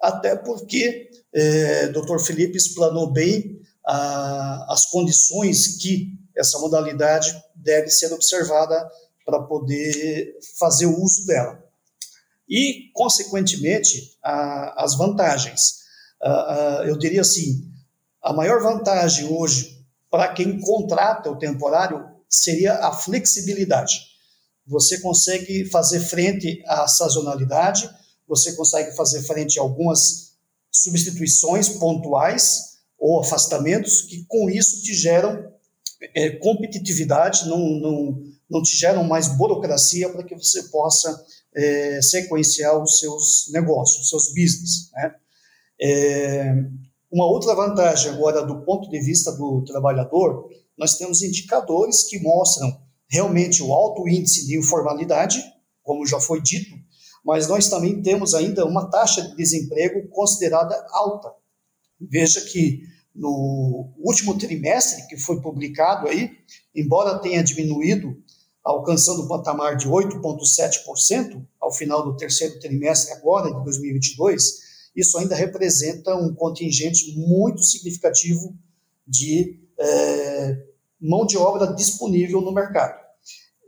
Até 0.00 0.34
porque 0.34 1.10
eh, 1.32 1.86
Dr. 1.88 2.18
Felipe 2.18 2.56
explanou 2.56 3.12
bem 3.12 3.60
uh, 3.86 4.72
as 4.72 4.86
condições 4.86 5.76
que 5.76 6.18
essa 6.36 6.58
modalidade 6.58 7.32
deve 7.54 7.88
ser 7.88 8.12
observada 8.12 8.90
para 9.24 9.40
poder 9.42 10.36
fazer 10.58 10.86
o 10.86 11.00
uso 11.00 11.24
dela. 11.24 11.62
E, 12.48 12.90
consequentemente, 12.92 14.18
as 14.22 14.96
vantagens. 14.96 15.82
eu 16.84 16.98
diria 16.98 17.20
assim, 17.20 17.70
a 18.20 18.32
maior 18.32 18.60
vantagem 18.60 19.26
hoje 19.26 19.81
para 20.12 20.34
quem 20.34 20.60
contrata 20.60 21.30
o 21.30 21.38
temporário 21.38 22.04
seria 22.28 22.74
a 22.86 22.92
flexibilidade. 22.92 23.98
Você 24.66 25.00
consegue 25.00 25.64
fazer 25.70 26.00
frente 26.00 26.62
à 26.66 26.86
sazonalidade, 26.86 27.88
você 28.28 28.52
consegue 28.52 28.94
fazer 28.94 29.22
frente 29.22 29.58
a 29.58 29.62
algumas 29.62 30.34
substituições 30.70 31.70
pontuais 31.70 32.76
ou 32.98 33.20
afastamentos 33.20 34.02
que 34.02 34.26
com 34.28 34.50
isso 34.50 34.82
te 34.82 34.92
geram 34.92 35.50
é, 36.14 36.28
competitividade, 36.36 37.48
não, 37.48 37.58
não, 37.58 38.22
não 38.50 38.62
te 38.62 38.76
geram 38.76 39.04
mais 39.04 39.28
burocracia 39.28 40.10
para 40.10 40.24
que 40.24 40.34
você 40.34 40.64
possa 40.64 41.24
é, 41.54 42.02
sequenciar 42.02 42.78
os 42.82 42.98
seus 42.98 43.50
negócios, 43.50 44.02
os 44.02 44.08
seus 44.10 44.28
business. 44.28 44.90
Né? 44.92 45.14
É, 45.80 46.54
Uma 47.12 47.26
outra 47.26 47.54
vantagem 47.54 48.10
agora 48.10 48.40
do 48.42 48.64
ponto 48.64 48.88
de 48.88 48.98
vista 48.98 49.30
do 49.32 49.62
trabalhador, 49.66 50.48
nós 50.78 50.96
temos 50.96 51.20
indicadores 51.22 52.04
que 52.04 52.18
mostram 52.18 52.74
realmente 53.06 53.62
o 53.62 53.70
alto 53.70 54.08
índice 54.08 54.46
de 54.46 54.58
informalidade, 54.58 55.44
como 55.82 56.06
já 56.06 56.18
foi 56.18 56.40
dito, 56.40 56.74
mas 57.22 57.46
nós 57.46 57.68
também 57.68 58.00
temos 58.00 58.32
ainda 58.32 58.64
uma 58.64 58.88
taxa 58.88 59.20
de 59.20 59.36
desemprego 59.36 60.08
considerada 60.08 60.74
alta. 60.90 61.30
Veja 62.00 62.40
que 62.40 62.80
no 63.14 63.92
último 63.98 64.38
trimestre 64.38 65.06
que 65.06 65.18
foi 65.18 65.38
publicado 65.42 66.08
aí, 66.08 66.30
embora 66.74 67.18
tenha 67.18 67.44
diminuído, 67.44 68.16
alcançando 68.64 69.24
o 69.24 69.28
patamar 69.28 69.76
de 69.76 69.86
8,7% 69.86 71.46
ao 71.60 71.70
final 71.70 72.02
do 72.02 72.16
terceiro 72.16 72.58
trimestre 72.58 73.12
agora 73.12 73.52
de 73.52 73.62
2022, 73.64 74.61
isso 74.94 75.18
ainda 75.18 75.34
representa 75.34 76.14
um 76.14 76.34
contingente 76.34 77.16
muito 77.16 77.62
significativo 77.62 78.54
de 79.06 79.58
é, 79.78 80.56
mão 81.00 81.26
de 81.26 81.36
obra 81.36 81.74
disponível 81.74 82.40
no 82.40 82.52
mercado. 82.52 83.00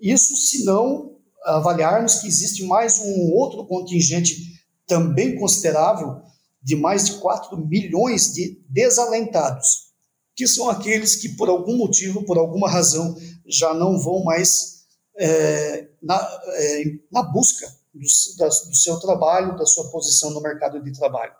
Isso 0.00 0.36
se 0.36 0.64
não 0.64 1.16
avaliarmos 1.44 2.16
que 2.16 2.26
existe 2.26 2.64
mais 2.64 2.98
um 2.98 3.32
outro 3.32 3.66
contingente 3.66 4.54
também 4.86 5.38
considerável 5.38 6.22
de 6.62 6.76
mais 6.76 7.06
de 7.06 7.14
4 7.14 7.56
milhões 7.66 8.32
de 8.32 8.62
desalentados, 8.68 9.92
que 10.34 10.46
são 10.46 10.68
aqueles 10.68 11.16
que, 11.16 11.30
por 11.30 11.48
algum 11.48 11.76
motivo, 11.76 12.24
por 12.24 12.38
alguma 12.38 12.70
razão, 12.70 13.14
já 13.46 13.74
não 13.74 13.98
vão 13.98 14.24
mais 14.24 14.84
é, 15.18 15.88
na, 16.02 16.16
é, 16.54 16.84
na 17.10 17.22
busca 17.22 17.66
do, 17.94 18.36
da, 18.38 18.48
do 18.48 18.74
seu 18.74 18.98
trabalho, 18.98 19.56
da 19.56 19.64
sua 19.64 19.90
posição 19.90 20.30
no 20.30 20.42
mercado 20.42 20.82
de 20.82 20.92
trabalho. 20.92 21.32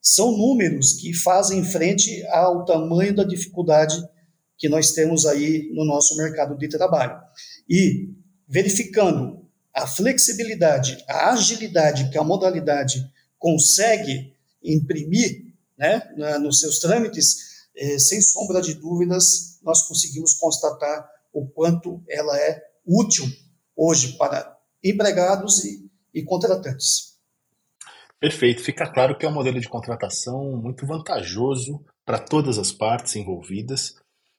São 0.00 0.36
números 0.36 0.94
que 0.94 1.14
fazem 1.14 1.64
frente 1.64 2.24
ao 2.26 2.64
tamanho 2.64 3.14
da 3.14 3.24
dificuldade 3.24 4.02
que 4.58 4.68
nós 4.68 4.92
temos 4.92 5.26
aí 5.26 5.70
no 5.72 5.84
nosso 5.84 6.16
mercado 6.16 6.56
de 6.56 6.68
trabalho. 6.68 7.18
E 7.68 8.10
verificando 8.46 9.42
a 9.74 9.86
flexibilidade, 9.86 11.02
a 11.08 11.32
agilidade 11.32 12.10
que 12.10 12.18
a 12.18 12.24
modalidade 12.24 13.10
consegue 13.38 14.34
imprimir 14.62 15.52
né, 15.76 16.02
na, 16.16 16.38
nos 16.38 16.60
seus 16.60 16.78
trâmites, 16.78 17.66
eh, 17.74 17.98
sem 17.98 18.20
sombra 18.20 18.60
de 18.60 18.74
dúvidas, 18.74 19.58
nós 19.62 19.88
conseguimos 19.88 20.34
constatar 20.34 21.08
o 21.32 21.46
quanto 21.46 22.02
ela 22.08 22.38
é 22.38 22.62
útil 22.86 23.24
hoje 23.74 24.16
para 24.18 24.56
empregados 24.84 25.64
e, 25.64 25.81
e 26.14 26.22
contratantes. 26.22 27.12
Perfeito. 28.18 28.62
Fica 28.62 28.86
claro 28.86 29.16
que 29.16 29.26
é 29.26 29.28
um 29.28 29.34
modelo 29.34 29.58
de 29.58 29.68
contratação 29.68 30.56
muito 30.56 30.86
vantajoso 30.86 31.84
para 32.04 32.18
todas 32.18 32.58
as 32.58 32.72
partes 32.72 33.16
envolvidas. 33.16 33.96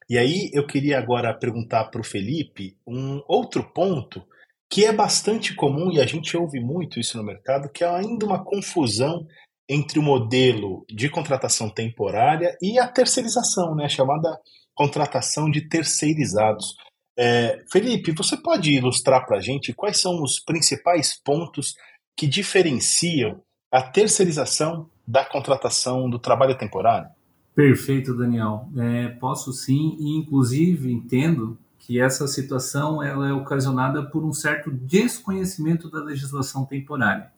E 0.10 0.18
aí 0.18 0.50
eu 0.54 0.66
queria 0.66 0.98
agora 0.98 1.34
perguntar 1.34 1.86
para 1.86 2.02
o 2.02 2.04
Felipe 2.04 2.78
um 2.88 3.22
outro 3.28 3.64
ponto 3.74 4.24
que 4.70 4.86
é 4.86 4.92
bastante 4.92 5.54
comum 5.54 5.92
e 5.92 6.00
a 6.00 6.06
gente 6.06 6.36
ouve 6.36 6.60
muito 6.60 7.00
isso 7.00 7.18
no 7.18 7.24
mercado, 7.24 7.70
que 7.70 7.84
é 7.84 7.88
ainda 7.88 8.26
uma 8.26 8.44
confusão 8.44 9.28
entre 9.70 10.00
o 10.00 10.02
modelo 10.02 10.86
de 10.90 11.10
contratação 11.10 11.70
temporária 11.70 12.58
e 12.62 12.80
a 12.80 12.88
terceirização, 12.88 13.76
né, 13.76 13.88
chamada 13.88 14.36
contratação 14.74 15.50
de 15.50 15.68
terceirizados. 15.68 16.76
É, 17.18 17.64
Felipe, 17.72 18.12
você 18.12 18.36
pode 18.36 18.72
ilustrar 18.72 19.26
para 19.26 19.38
a 19.38 19.42
gente 19.42 19.74
quais 19.74 20.00
são 20.00 20.22
os 20.24 20.40
principais 20.40 21.20
pontos 21.24 21.76
que 22.16 22.28
diferenciam 22.28 23.42
a 23.72 23.82
terceirização 23.82 24.90
da 25.08 25.26
contratação 25.26 26.10
do 26.10 26.18
trabalho 26.18 26.58
temporário? 26.58 27.10
Perfeito, 27.56 28.16
Daniel. 28.16 28.68
É, 28.78 29.10
posso 29.10 29.54
sim, 29.54 29.96
e 30.00 30.18
inclusive 30.18 30.92
entendo 30.92 31.58
que 31.78 32.00
essa 32.00 32.28
situação 32.28 33.04
ela 33.04 33.28
é 33.28 33.34
ocasionada 33.34 34.04
por 34.04 34.24
um 34.24 34.32
certo 34.32 34.72
desconhecimento 34.72 35.90
da 35.90 36.02
legislação 36.02 36.66
temporária. 36.66 37.32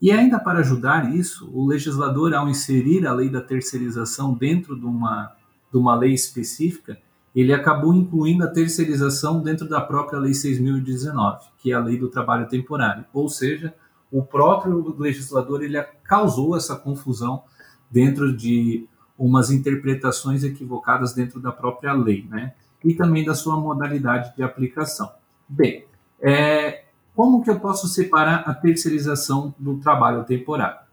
E 0.00 0.10
ainda 0.10 0.38
para 0.38 0.60
ajudar 0.60 1.14
isso, 1.14 1.50
o 1.52 1.66
legislador, 1.66 2.34
ao 2.34 2.48
inserir 2.48 3.06
a 3.06 3.12
lei 3.12 3.28
da 3.28 3.40
terceirização 3.40 4.34
dentro 4.34 4.78
de 4.78 4.84
uma, 4.84 5.32
de 5.72 5.78
uma 5.78 5.94
lei 5.94 6.12
específica, 6.12 6.98
ele 7.34 7.52
acabou 7.52 7.94
incluindo 7.94 8.44
a 8.44 8.50
terceirização 8.50 9.42
dentro 9.42 9.68
da 9.68 9.80
própria 9.80 10.18
Lei 10.18 10.32
6.019, 10.32 11.40
que 11.58 11.72
é 11.72 11.74
a 11.74 11.80
Lei 11.80 11.98
do 11.98 12.08
Trabalho 12.08 12.48
Temporário. 12.48 13.04
Ou 13.12 13.28
seja, 13.28 13.74
o 14.10 14.22
próprio 14.22 14.96
legislador 14.98 15.62
ele 15.62 15.80
causou 16.02 16.56
essa 16.56 16.74
confusão 16.74 17.42
dentro 17.90 18.36
de 18.36 18.86
umas 19.18 19.50
interpretações 19.50 20.44
equivocadas 20.44 21.12
dentro 21.12 21.40
da 21.40 21.50
própria 21.50 21.92
lei, 21.92 22.26
né? 22.28 22.54
E 22.84 22.94
também 22.94 23.24
da 23.24 23.34
sua 23.34 23.58
modalidade 23.58 24.34
de 24.36 24.42
aplicação. 24.42 25.10
Bem, 25.48 25.84
é, 26.20 26.84
como 27.14 27.42
que 27.42 27.50
eu 27.50 27.58
posso 27.58 27.88
separar 27.88 28.44
a 28.46 28.54
terceirização 28.54 29.52
do 29.58 29.78
trabalho 29.78 30.24
temporário? 30.24 30.87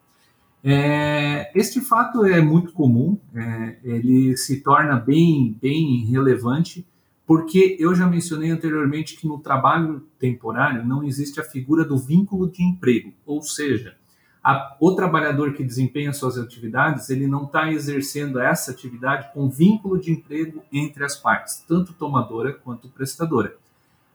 É, 0.67 1.51
este 1.54 1.80
fato 1.80 2.25
é 2.25 2.41
muito 2.41 2.73
comum, 2.73 3.19
é, 3.36 3.78
ele 3.84 4.36
se 4.36 4.62
torna 4.62 4.95
bem, 4.95 5.56
bem 5.62 6.04
relevante, 6.06 6.84
porque 7.23 7.78
eu 7.80 7.93
já 7.93 8.08
mencionei 8.08 8.49
anteriormente 8.49 9.15
que 9.15 9.28
no 9.28 9.38
trabalho 9.38 10.08
temporário 10.17 10.84
não 10.84 11.04
existe 11.04 11.39
a 11.39 11.43
figura 11.43 11.86
do 11.86 11.99
vínculo 11.99 12.49
de 12.49 12.63
emprego, 12.63 13.13
ou 13.28 13.43
seja, 13.43 13.95
a, 14.43 14.75
o 14.80 14.95
trabalhador 14.95 15.54
que 15.54 15.63
desempenha 15.63 16.12
suas 16.12 16.36
atividades, 16.36 17.12
ele 17.12 17.28
não 17.28 17.43
está 17.43 17.71
exercendo 17.71 18.39
essa 18.39 18.71
atividade 18.71 19.32
com 19.36 19.47
vínculo 19.47 19.99
de 19.99 20.12
emprego 20.12 20.63
entre 20.73 21.04
as 21.04 21.15
partes, 21.15 21.63
tanto 21.67 21.93
tomadora 21.93 22.54
quanto 22.54 22.89
prestadora. 22.89 23.56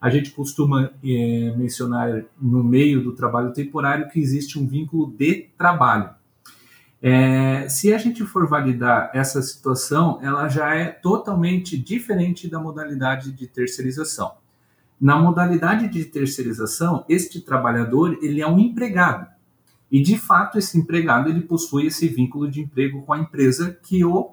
A 0.01 0.11
gente 0.11 0.33
costuma 0.33 0.91
é, 1.05 1.55
mencionar 1.57 2.25
no 2.41 2.65
meio 2.65 3.05
do 3.05 3.13
trabalho 3.13 3.53
temporário 3.53 4.09
que 4.09 4.19
existe 4.19 4.59
um 4.59 4.67
vínculo 4.67 5.13
de 5.17 5.47
trabalho. 5.57 6.19
É, 7.03 7.67
se 7.69 7.95
a 7.95 7.99
gente 7.99 8.25
for 8.25 8.47
validar 8.47 9.11
essa 9.15 9.41
situação, 9.41 10.19
ela 10.23 10.49
já 10.49 10.75
é 10.75 10.87
totalmente 10.87 11.79
diferente 11.79 12.49
da 12.49 12.61
modalidade 12.61 13.33
de 13.33 13.47
terceirização. 13.47 14.33
Na 15.01 15.19
modalidade 15.19 15.89
de 15.89 16.05
terceirização, 16.05 17.07
este 17.09 17.41
trabalhador 17.41 18.19
ele 18.21 18.43
é 18.43 18.47
um 18.47 18.59
empregado 18.59 19.27
e 19.91 20.03
de 20.03 20.19
fato 20.19 20.59
esse 20.59 20.79
empregado 20.79 21.31
ele 21.31 21.41
possui 21.41 21.87
esse 21.87 22.07
vínculo 22.07 22.51
de 22.51 22.61
emprego 22.61 23.03
com 23.03 23.15
a 23.15 23.19
empresa 23.19 23.79
que 23.83 24.05
o 24.05 24.33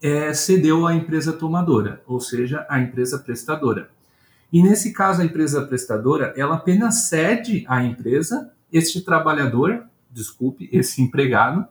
é, 0.00 0.32
cedeu 0.32 0.86
à 0.86 0.94
empresa 0.94 1.32
tomadora, 1.32 2.02
ou 2.06 2.20
seja, 2.20 2.64
a 2.68 2.78
empresa 2.78 3.18
prestadora. 3.18 3.90
E 4.52 4.62
nesse 4.62 4.92
caso 4.92 5.22
a 5.22 5.24
empresa 5.24 5.66
prestadora 5.66 6.32
ela 6.36 6.54
apenas 6.54 7.08
cede 7.08 7.64
à 7.66 7.82
empresa 7.82 8.52
este 8.72 9.00
trabalhador, 9.00 9.86
desculpe, 10.12 10.68
esse 10.72 11.02
empregado 11.02 11.66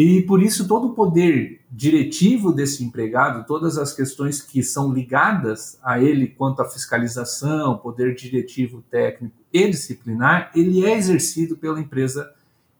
e 0.00 0.22
por 0.22 0.40
isso 0.40 0.68
todo 0.68 0.86
o 0.86 0.94
poder 0.94 1.60
diretivo 1.68 2.52
desse 2.52 2.84
empregado, 2.84 3.44
todas 3.48 3.76
as 3.76 3.92
questões 3.92 4.40
que 4.40 4.62
são 4.62 4.92
ligadas 4.92 5.76
a 5.82 6.00
ele 6.00 6.28
quanto 6.28 6.62
à 6.62 6.64
fiscalização, 6.64 7.76
poder 7.78 8.14
diretivo 8.14 8.80
técnico 8.88 9.34
e 9.52 9.68
disciplinar, 9.68 10.52
ele 10.54 10.86
é 10.86 10.96
exercido 10.96 11.56
pela 11.56 11.80
empresa 11.80 12.32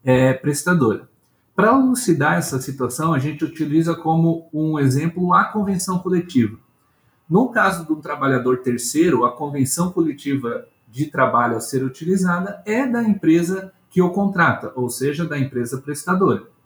é, 0.04 0.32
prestadora. 0.32 1.08
Para 1.56 1.72
elucidar 1.72 2.38
essa 2.38 2.60
situação, 2.60 3.12
a 3.12 3.18
gente 3.18 3.44
utiliza 3.44 3.96
como 3.96 4.48
um 4.54 4.78
exemplo 4.78 5.34
a 5.34 5.46
convenção 5.46 5.98
coletiva. 5.98 6.56
No 7.28 7.48
caso 7.48 7.84
do 7.84 7.96
trabalhador 7.96 8.58
terceiro, 8.58 9.24
a 9.24 9.32
convenção 9.32 9.90
coletiva 9.90 10.68
de 10.88 11.06
trabalho 11.06 11.56
a 11.56 11.60
ser 11.60 11.82
utilizada 11.82 12.62
é 12.64 12.86
da 12.86 13.02
empresa 13.02 13.72
que 13.90 14.00
o 14.00 14.10
contrata, 14.10 14.72
ou 14.76 14.88
seja, 14.88 15.24
da 15.24 15.36
empresa 15.36 15.78
prestadora. 15.78 16.56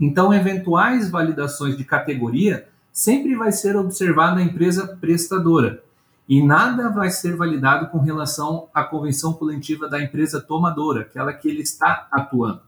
Então, 0.00 0.32
eventuais 0.32 1.10
validações 1.10 1.76
de 1.76 1.84
categoria 1.84 2.68
sempre 2.92 3.34
vai 3.34 3.52
ser 3.52 3.76
observada 3.76 4.40
a 4.40 4.42
empresa 4.42 4.96
prestadora 5.00 5.82
e 6.28 6.42
nada 6.42 6.88
vai 6.88 7.10
ser 7.10 7.36
validado 7.36 7.88
com 7.88 7.98
relação 7.98 8.68
à 8.72 8.84
convenção 8.84 9.32
coletiva 9.32 9.88
da 9.88 10.02
empresa 10.02 10.40
tomadora, 10.40 11.02
aquela 11.02 11.32
que 11.32 11.48
ele 11.48 11.62
está 11.62 12.06
atuando. 12.10 12.60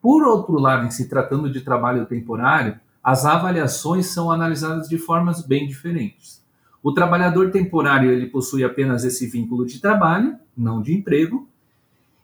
Por 0.00 0.24
outro 0.24 0.58
lado, 0.58 0.86
em 0.86 0.90
se 0.90 1.08
tratando 1.08 1.50
de 1.50 1.60
trabalho 1.60 2.06
temporário, 2.06 2.78
as 3.02 3.24
avaliações 3.24 4.06
são 4.06 4.30
analisadas 4.30 4.88
de 4.88 4.98
formas 4.98 5.44
bem 5.44 5.66
diferentes. 5.66 6.42
O 6.82 6.92
trabalhador 6.92 7.50
temporário 7.50 8.10
ele 8.10 8.26
possui 8.26 8.64
apenas 8.64 9.04
esse 9.04 9.26
vínculo 9.26 9.64
de 9.64 9.80
trabalho, 9.80 10.36
não 10.56 10.82
de 10.82 10.92
emprego, 10.92 11.48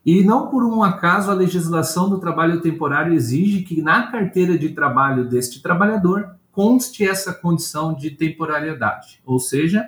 e 0.05 0.23
não 0.25 0.49
por 0.49 0.65
um 0.65 0.83
acaso 0.83 1.31
a 1.31 1.35
legislação 1.35 2.09
do 2.09 2.19
trabalho 2.19 2.61
temporário 2.61 3.13
exige 3.13 3.63
que 3.63 3.83
na 3.83 4.11
carteira 4.11 4.57
de 4.57 4.71
trabalho 4.71 5.29
deste 5.29 5.63
trabalhador 5.63 6.37
conste 6.53 7.07
essa 7.07 7.33
condição 7.33 7.95
de 7.95 8.11
temporariedade, 8.11 9.21
ou 9.25 9.39
seja, 9.39 9.87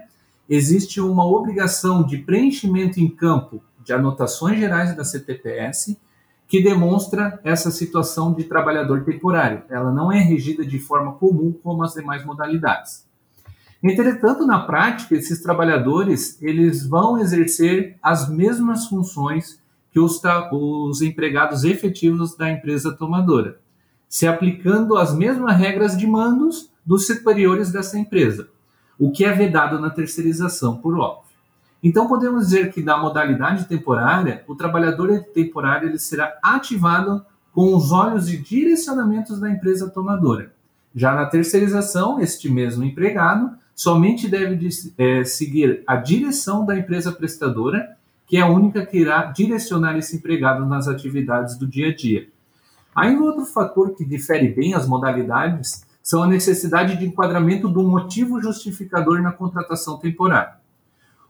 existe 0.49 1.01
uma 1.01 1.25
obrigação 1.25 2.05
de 2.05 2.19
preenchimento 2.19 3.01
em 3.01 3.09
campo 3.09 3.63
de 3.85 3.93
anotações 3.93 4.59
gerais 4.59 4.95
da 4.95 5.05
CTPS 5.05 5.97
que 6.47 6.63
demonstra 6.63 7.41
essa 7.45 7.71
situação 7.71 8.35
de 8.35 8.43
trabalhador 8.43 9.05
temporário. 9.05 9.63
Ela 9.71 9.93
não 9.93 10.11
é 10.11 10.19
regida 10.19 10.67
de 10.67 10.81
forma 10.81 11.13
comum 11.13 11.53
como 11.63 11.85
as 11.85 11.95
demais 11.95 12.25
modalidades. 12.25 13.09
Entretanto, 13.81 14.45
na 14.45 14.59
prática, 14.59 15.15
esses 15.15 15.41
trabalhadores 15.41 16.43
eles 16.43 16.85
vão 16.85 17.19
exercer 17.19 17.97
as 18.03 18.29
mesmas 18.29 18.87
funções 18.87 19.60
que 19.93 19.99
os, 19.99 20.21
os 20.53 21.03
empregados 21.03 21.65
efetivos 21.65 22.37
da 22.37 22.51
empresa 22.51 22.93
tomadora, 22.93 23.59
se 24.09 24.27
aplicando 24.27 24.97
as 24.97 25.15
mesmas 25.15 25.57
regras 25.57 25.97
de 25.97 26.07
mandos 26.07 26.71
dos 26.85 27.07
superiores 27.07 27.71
dessa 27.71 27.99
empresa, 27.99 28.49
o 28.99 29.11
que 29.11 29.25
é 29.25 29.33
vedado 29.33 29.79
na 29.79 29.91
terceirização, 29.91 30.77
por 30.77 30.99
óbvio. 30.99 31.31
Então, 31.83 32.07
podemos 32.07 32.47
dizer 32.47 32.73
que, 32.73 32.83
na 32.83 32.99
modalidade 32.99 33.65
temporária, 33.65 34.45
o 34.47 34.55
trabalhador 34.55 35.25
temporário 35.33 35.89
ele 35.89 35.99
será 35.99 36.39
ativado 36.43 37.25
com 37.53 37.75
os 37.75 37.91
olhos 37.91 38.29
e 38.29 38.37
direcionamentos 38.37 39.41
da 39.41 39.51
empresa 39.51 39.89
tomadora. 39.89 40.53
Já 40.95 41.15
na 41.15 41.27
terceirização, 41.27 42.21
este 42.21 42.49
mesmo 42.49 42.85
empregado 42.85 43.53
somente 43.75 44.29
deve 44.29 44.69
é, 44.99 45.25
seguir 45.25 45.83
a 45.87 45.97
direção 45.97 46.67
da 46.67 46.77
empresa 46.77 47.11
prestadora, 47.11 47.97
que 48.31 48.37
é 48.37 48.43
a 48.43 48.47
única 48.47 48.87
que 48.87 48.97
irá 48.97 49.25
direcionar 49.25 49.99
esse 49.99 50.15
empregado 50.15 50.65
nas 50.65 50.87
atividades 50.87 51.59
do 51.59 51.67
dia 51.67 51.89
a 51.89 51.95
dia. 51.97 52.29
Ainda 52.95 53.25
outro 53.25 53.45
fator 53.45 53.97
que 53.97 54.05
difere 54.05 54.51
bem 54.51 54.73
as 54.73 54.87
modalidades 54.87 55.85
são 56.01 56.23
a 56.23 56.29
necessidade 56.29 56.97
de 56.97 57.05
enquadramento 57.05 57.67
do 57.67 57.83
motivo 57.83 58.41
justificador 58.41 59.21
na 59.21 59.33
contratação 59.33 59.99
temporária. 59.99 60.53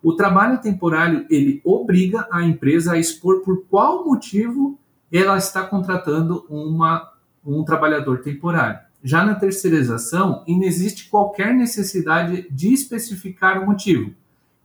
O 0.03 0.13
trabalho 0.13 0.61
temporário 0.61 1.25
ele 1.31 1.63
obriga 1.65 2.29
a 2.31 2.43
empresa 2.43 2.93
a 2.93 2.99
expor 2.99 3.41
por 3.41 3.65
qual 3.65 4.05
motivo 4.05 4.79
ela 5.11 5.39
está 5.39 5.63
contratando 5.63 6.45
uma, 6.51 7.11
um 7.43 7.65
trabalhador 7.65 8.21
temporário. 8.21 8.79
Já 9.03 9.25
na 9.25 9.35
terceirização, 9.35 10.45
não 10.47 10.63
existe 10.63 11.09
qualquer 11.09 11.55
necessidade 11.55 12.47
de 12.51 12.75
especificar 12.75 13.63
o 13.63 13.65
motivo, 13.65 14.13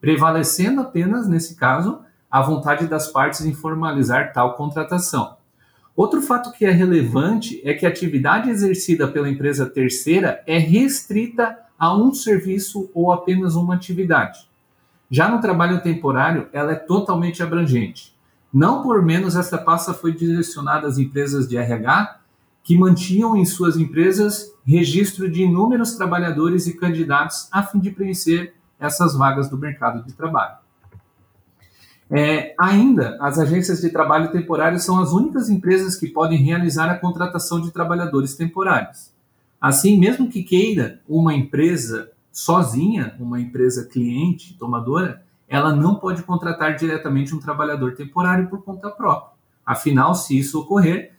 prevalecendo 0.02 0.82
apenas, 0.82 1.30
nesse 1.30 1.56
caso, 1.56 2.04
a 2.36 2.42
vontade 2.42 2.86
das 2.86 3.08
partes 3.08 3.46
em 3.46 3.54
formalizar 3.54 4.34
tal 4.34 4.56
contratação. 4.56 5.38
Outro 5.96 6.22
fato 6.22 6.52
que 6.52 6.66
é 6.66 6.70
relevante 6.70 7.62
é 7.64 7.74
que 7.74 7.86
a 7.86 7.90
atividade 7.90 8.50
exercida 8.50 9.08
pela 9.08 9.30
empresa 9.30 9.66
terceira 9.66 10.44
é 10.46 10.58
restrita 10.58 11.58
a 11.80 11.96
um 11.96 12.14
serviço 12.14 12.92
ou 12.94 13.14
apenas 13.14 13.56
uma 13.56 13.76
atividade. 13.76 14.50
Já 15.10 15.30
no 15.30 15.40
trabalho 15.40 15.82
temporário, 15.82 16.50
ela 16.52 16.74
é 16.74 16.76
totalmente 16.76 17.42
abrangente. 17.42 18.14
Não 18.54 18.84
por 18.84 19.02
menos, 19.02 19.38
essa 19.38 19.58
pasta 19.58 19.94
foi 19.94 20.12
direcionada 20.12 20.90
às 20.90 20.98
empresas 20.98 21.48
de 21.48 21.56
RH 21.56 22.20
que 22.66 22.78
mantinham 22.78 23.38
em 23.38 23.46
suas 23.46 23.78
empresas 23.78 24.52
registro 24.66 25.32
de 25.32 25.44
inúmeros 25.44 25.96
trabalhadores 25.96 26.68
e 26.68 26.76
candidatos 26.76 27.48
a 27.50 27.64
fim 27.64 27.80
de 27.80 27.92
preencher 27.92 28.54
essas 28.78 29.16
vagas 29.16 29.50
do 29.50 29.58
mercado 29.58 30.06
de 30.06 30.12
trabalho. 30.12 30.65
É, 32.10 32.54
ainda, 32.60 33.18
as 33.20 33.40
agências 33.40 33.82
de 33.82 33.90
trabalho 33.90 34.32
temporário 34.32 34.80
são 34.80 35.00
as 35.00 35.12
únicas 35.12 35.50
empresas 35.50 35.96
que 35.96 36.08
podem 36.08 36.38
realizar 36.38 36.90
a 36.90 36.98
contratação 36.98 37.60
de 37.60 37.72
trabalhadores 37.72 38.36
temporários. 38.36 39.12
Assim, 39.60 39.98
mesmo 39.98 40.30
que 40.30 40.44
queira 40.44 41.00
uma 41.08 41.34
empresa 41.34 42.12
sozinha, 42.32 43.16
uma 43.20 43.40
empresa 43.40 43.86
cliente, 43.86 44.54
tomadora, 44.54 45.24
ela 45.48 45.76
não 45.76 45.96
pode 45.96 46.22
contratar 46.24 46.76
diretamente 46.76 47.34
um 47.34 47.40
trabalhador 47.40 47.96
temporário 47.96 48.50
por 48.50 48.64
conta 48.64 48.90
própria. 48.90 49.34
Afinal, 49.66 50.14
se 50.14 50.38
isso 50.38 50.60
ocorrer, 50.60 51.14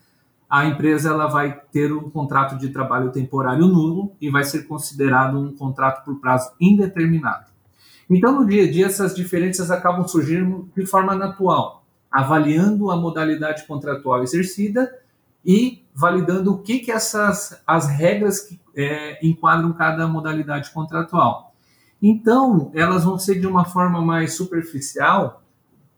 a 0.49 0.66
empresa 0.66 1.11
ela 1.11 1.27
vai 1.27 1.61
ter 1.72 1.92
um 1.92 2.09
contrato 2.09 2.57
de 2.57 2.68
trabalho 2.68 3.11
temporário 3.11 3.66
nulo 3.66 4.12
e 4.20 4.31
vai 4.31 4.44
ser 4.44 4.62
considerado 4.68 5.38
um 5.38 5.53
contrato 5.57 6.05
por 6.05 6.20
prazo 6.20 6.53
indeterminado. 6.61 7.46
Então, 8.09 8.40
no 8.40 8.47
dia 8.47 8.64
a 8.64 8.71
dia, 8.71 8.87
essas 8.87 9.14
diferenças 9.14 9.71
acabam 9.71 10.07
surgindo 10.07 10.71
de 10.77 10.87
forma 10.87 11.14
natural, 11.14 11.85
avaliando 12.11 12.90
a 12.90 12.97
modalidade 12.97 13.66
contratual 13.66 14.23
exercida 14.23 14.92
e 15.45 15.85
validando 15.95 16.53
o 16.53 16.59
que, 16.59 16.79
que 16.79 16.92
essas 16.92 17.61
as 17.66 17.88
regras 17.88 18.40
que 18.40 18.61
é, 18.77 19.27
enquadram 19.27 19.73
cada 19.73 20.07
modalidade 20.07 20.71
contratual. 20.71 21.55
Então, 22.01 22.71
elas 22.75 23.05
vão 23.05 23.19
ser 23.19 23.40
de 23.40 23.47
uma 23.47 23.64
forma 23.64 24.01
mais 24.01 24.35
superficial, 24.35 25.42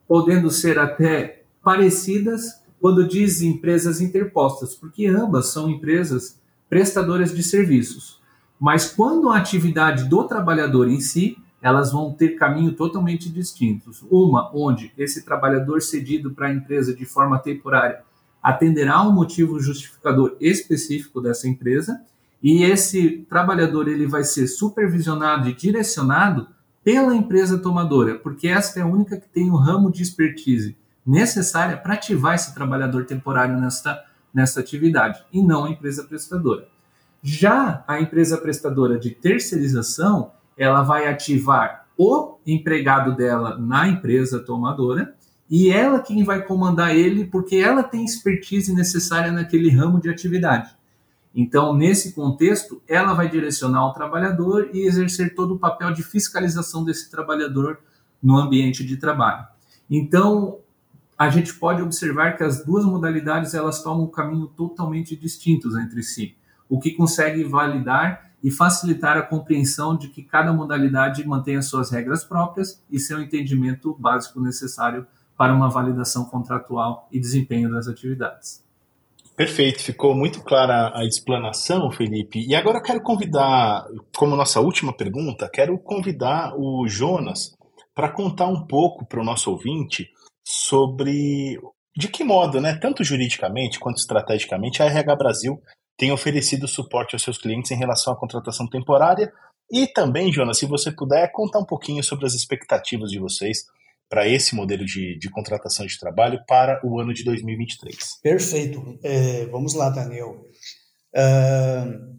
podendo 0.07 0.49
ser 0.49 0.79
até 0.79 1.43
parecidas 1.63 2.63
quando 2.79 3.07
diz 3.07 3.41
empresas 3.41 3.99
interpostas, 3.99 4.73
porque 4.73 5.05
ambas 5.05 5.47
são 5.47 5.69
empresas 5.69 6.39
prestadoras 6.69 7.35
de 7.35 7.43
serviços. 7.43 8.19
Mas 8.59 8.91
quando 8.91 9.29
a 9.29 9.37
atividade 9.37 10.05
do 10.05 10.23
trabalhador 10.23 10.87
em 10.87 10.99
si, 10.99 11.37
elas 11.61 11.91
vão 11.91 12.13
ter 12.13 12.35
caminho 12.35 12.73
totalmente 12.73 13.29
distintos. 13.29 14.03
Uma 14.09 14.49
onde 14.53 14.93
esse 14.97 15.23
trabalhador 15.23 15.81
cedido 15.81 16.31
para 16.31 16.47
a 16.47 16.53
empresa 16.53 16.93
de 16.93 17.05
forma 17.05 17.37
temporária 17.39 18.01
atenderá 18.41 19.01
um 19.01 19.11
motivo 19.11 19.59
justificador 19.59 20.37
específico 20.39 21.21
dessa 21.21 21.47
empresa 21.47 22.01
e 22.41 22.63
esse 22.63 23.25
trabalhador 23.29 23.87
ele 23.87 24.07
vai 24.07 24.23
ser 24.23 24.47
supervisionado 24.47 25.49
e 25.49 25.53
direcionado 25.53 26.47
pela 26.83 27.13
empresa 27.13 27.57
tomadora, 27.57 28.15
porque 28.15 28.47
esta 28.47 28.79
é 28.79 28.83
a 28.83 28.87
única 28.87 29.17
que 29.17 29.27
tem 29.27 29.51
o 29.51 29.55
ramo 29.55 29.91
de 29.91 30.01
expertise 30.01 30.77
necessária 31.05 31.75
para 31.75 31.95
ativar 31.95 32.35
esse 32.35 32.53
trabalhador 32.53 33.05
temporário 33.05 33.59
nesta, 33.59 34.01
nesta 34.33 34.59
atividade, 34.61 35.23
e 35.33 35.41
não 35.41 35.65
a 35.65 35.69
empresa 35.69 36.03
prestadora. 36.03 36.67
Já 37.21 37.83
a 37.85 37.99
empresa 37.99 38.37
prestadora 38.37 38.97
de 38.97 39.11
terceirização, 39.11 40.31
ela 40.59 40.83
vai 40.83 41.07
ativar 41.07 41.87
o 41.97 42.37
empregado 42.45 43.15
dela 43.15 43.57
na 43.57 43.87
empresa 43.87 44.39
tomadora 44.39 45.15
e 45.49 45.69
ela 45.71 46.01
quem 46.01 46.23
vai 46.23 46.43
comandar 46.45 46.93
ele 46.93 47.25
porque 47.25 47.55
ela 47.55 47.81
tem 47.81 48.03
expertise 48.03 48.75
necessária 48.75 49.31
naquele 49.31 49.69
ramo 49.69 50.01
de 50.01 50.09
atividade. 50.09 50.69
Então, 51.33 51.73
nesse 51.73 52.11
contexto, 52.11 52.81
ela 52.87 53.13
vai 53.13 53.29
direcionar 53.29 53.85
o 53.87 53.93
trabalhador 53.93 54.69
e 54.73 54.85
exercer 54.85 55.33
todo 55.33 55.55
o 55.55 55.59
papel 55.59 55.93
de 55.93 56.03
fiscalização 56.03 56.83
desse 56.83 57.09
trabalhador 57.09 57.79
no 58.21 58.35
ambiente 58.35 58.83
de 58.85 58.97
trabalho. 58.97 59.47
Então, 59.89 60.59
a 61.17 61.29
gente 61.29 61.53
pode 61.53 61.81
observar 61.81 62.35
que 62.35 62.43
as 62.43 62.65
duas 62.65 62.83
modalidades 62.83 63.53
elas 63.53 63.81
tomam 63.81 64.05
um 64.05 64.11
caminho 64.11 64.47
totalmente 64.47 65.15
distintos 65.15 65.75
entre 65.77 66.03
si, 66.03 66.35
o 66.67 66.79
que 66.79 66.91
consegue 66.91 67.43
validar 67.43 68.28
e 68.43 68.51
facilitar 68.51 69.17
a 69.17 69.21
compreensão 69.21 69.97
de 69.97 70.09
que 70.09 70.23
cada 70.23 70.53
modalidade 70.53 71.25
mantém 71.27 71.57
as 71.57 71.65
suas 71.65 71.91
regras 71.91 72.23
próprias 72.23 72.81
e 72.89 72.99
seu 72.99 73.21
entendimento 73.21 73.95
básico 73.99 74.39
necessário 74.39 75.05
para 75.37 75.53
uma 75.53 75.69
validação 75.69 76.25
contratual 76.25 77.07
e 77.11 77.19
desempenho 77.19 77.71
das 77.71 77.87
atividades. 77.87 78.63
Perfeito, 79.35 79.81
ficou 79.81 80.13
muito 80.13 80.41
clara 80.41 80.91
a 80.93 81.05
explanação, 81.05 81.89
Felipe. 81.91 82.45
E 82.45 82.53
agora 82.53 82.79
eu 82.79 82.83
quero 82.83 83.01
convidar, 83.01 83.85
como 84.17 84.35
nossa 84.35 84.59
última 84.59 84.91
pergunta, 84.91 85.49
quero 85.49 85.77
convidar 85.79 86.53
o 86.57 86.85
Jonas 86.89 87.55
para 87.95 88.11
contar 88.11 88.47
um 88.47 88.65
pouco 88.65 89.05
para 89.05 89.21
o 89.21 89.23
nosso 89.23 89.49
ouvinte 89.49 90.09
sobre 90.45 91.57
de 91.95 92.07
que 92.07 92.23
modo, 92.23 92.61
né, 92.61 92.77
tanto 92.77 93.03
juridicamente 93.03 93.79
quanto 93.79 93.97
estrategicamente, 93.97 94.81
a 94.81 94.85
RH 94.85 95.15
Brasil 95.15 95.61
tem 95.99 96.13
oferecido 96.13 96.65
suporte 96.65 97.13
aos 97.13 97.21
seus 97.21 97.37
clientes 97.37 97.69
em 97.71 97.75
relação 97.75 98.13
à 98.13 98.15
contratação 98.15 98.65
temporária. 98.67 99.31
E 99.69 99.85
também, 99.85 100.31
Jonas, 100.31 100.57
se 100.57 100.65
você 100.65 100.91
puder 100.91 101.29
contar 101.33 101.59
um 101.59 101.65
pouquinho 101.65 102.01
sobre 102.01 102.25
as 102.25 102.33
expectativas 102.33 103.11
de 103.11 103.19
vocês 103.19 103.65
para 104.07 104.27
esse 104.27 104.55
modelo 104.55 104.85
de, 104.85 105.19
de 105.19 105.29
contratação 105.29 105.85
de 105.85 105.99
trabalho 105.99 106.39
para 106.47 106.79
o 106.83 106.99
ano 106.99 107.13
de 107.13 107.23
2023. 107.25 107.95
Perfeito. 108.23 108.97
É, 109.03 109.45
vamos 109.47 109.73
lá, 109.75 109.89
Daniel. 109.89 110.45
Uh, 111.13 112.17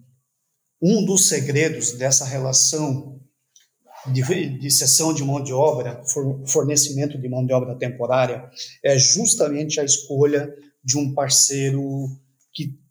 um 0.80 1.04
dos 1.04 1.28
segredos 1.28 1.92
dessa 1.92 2.26
relação 2.26 3.18
de, 4.12 4.22
de 4.58 4.70
cessão 4.70 5.12
de 5.12 5.24
mão 5.24 5.42
de 5.42 5.54
obra, 5.54 6.02
fornecimento 6.46 7.18
de 7.18 7.28
mão 7.28 7.44
de 7.44 7.52
obra 7.52 7.74
temporária, 7.76 8.48
é 8.84 8.98
justamente 8.98 9.80
a 9.80 9.84
escolha 9.84 10.54
de 10.84 10.98
um 10.98 11.14
parceiro 11.14 12.08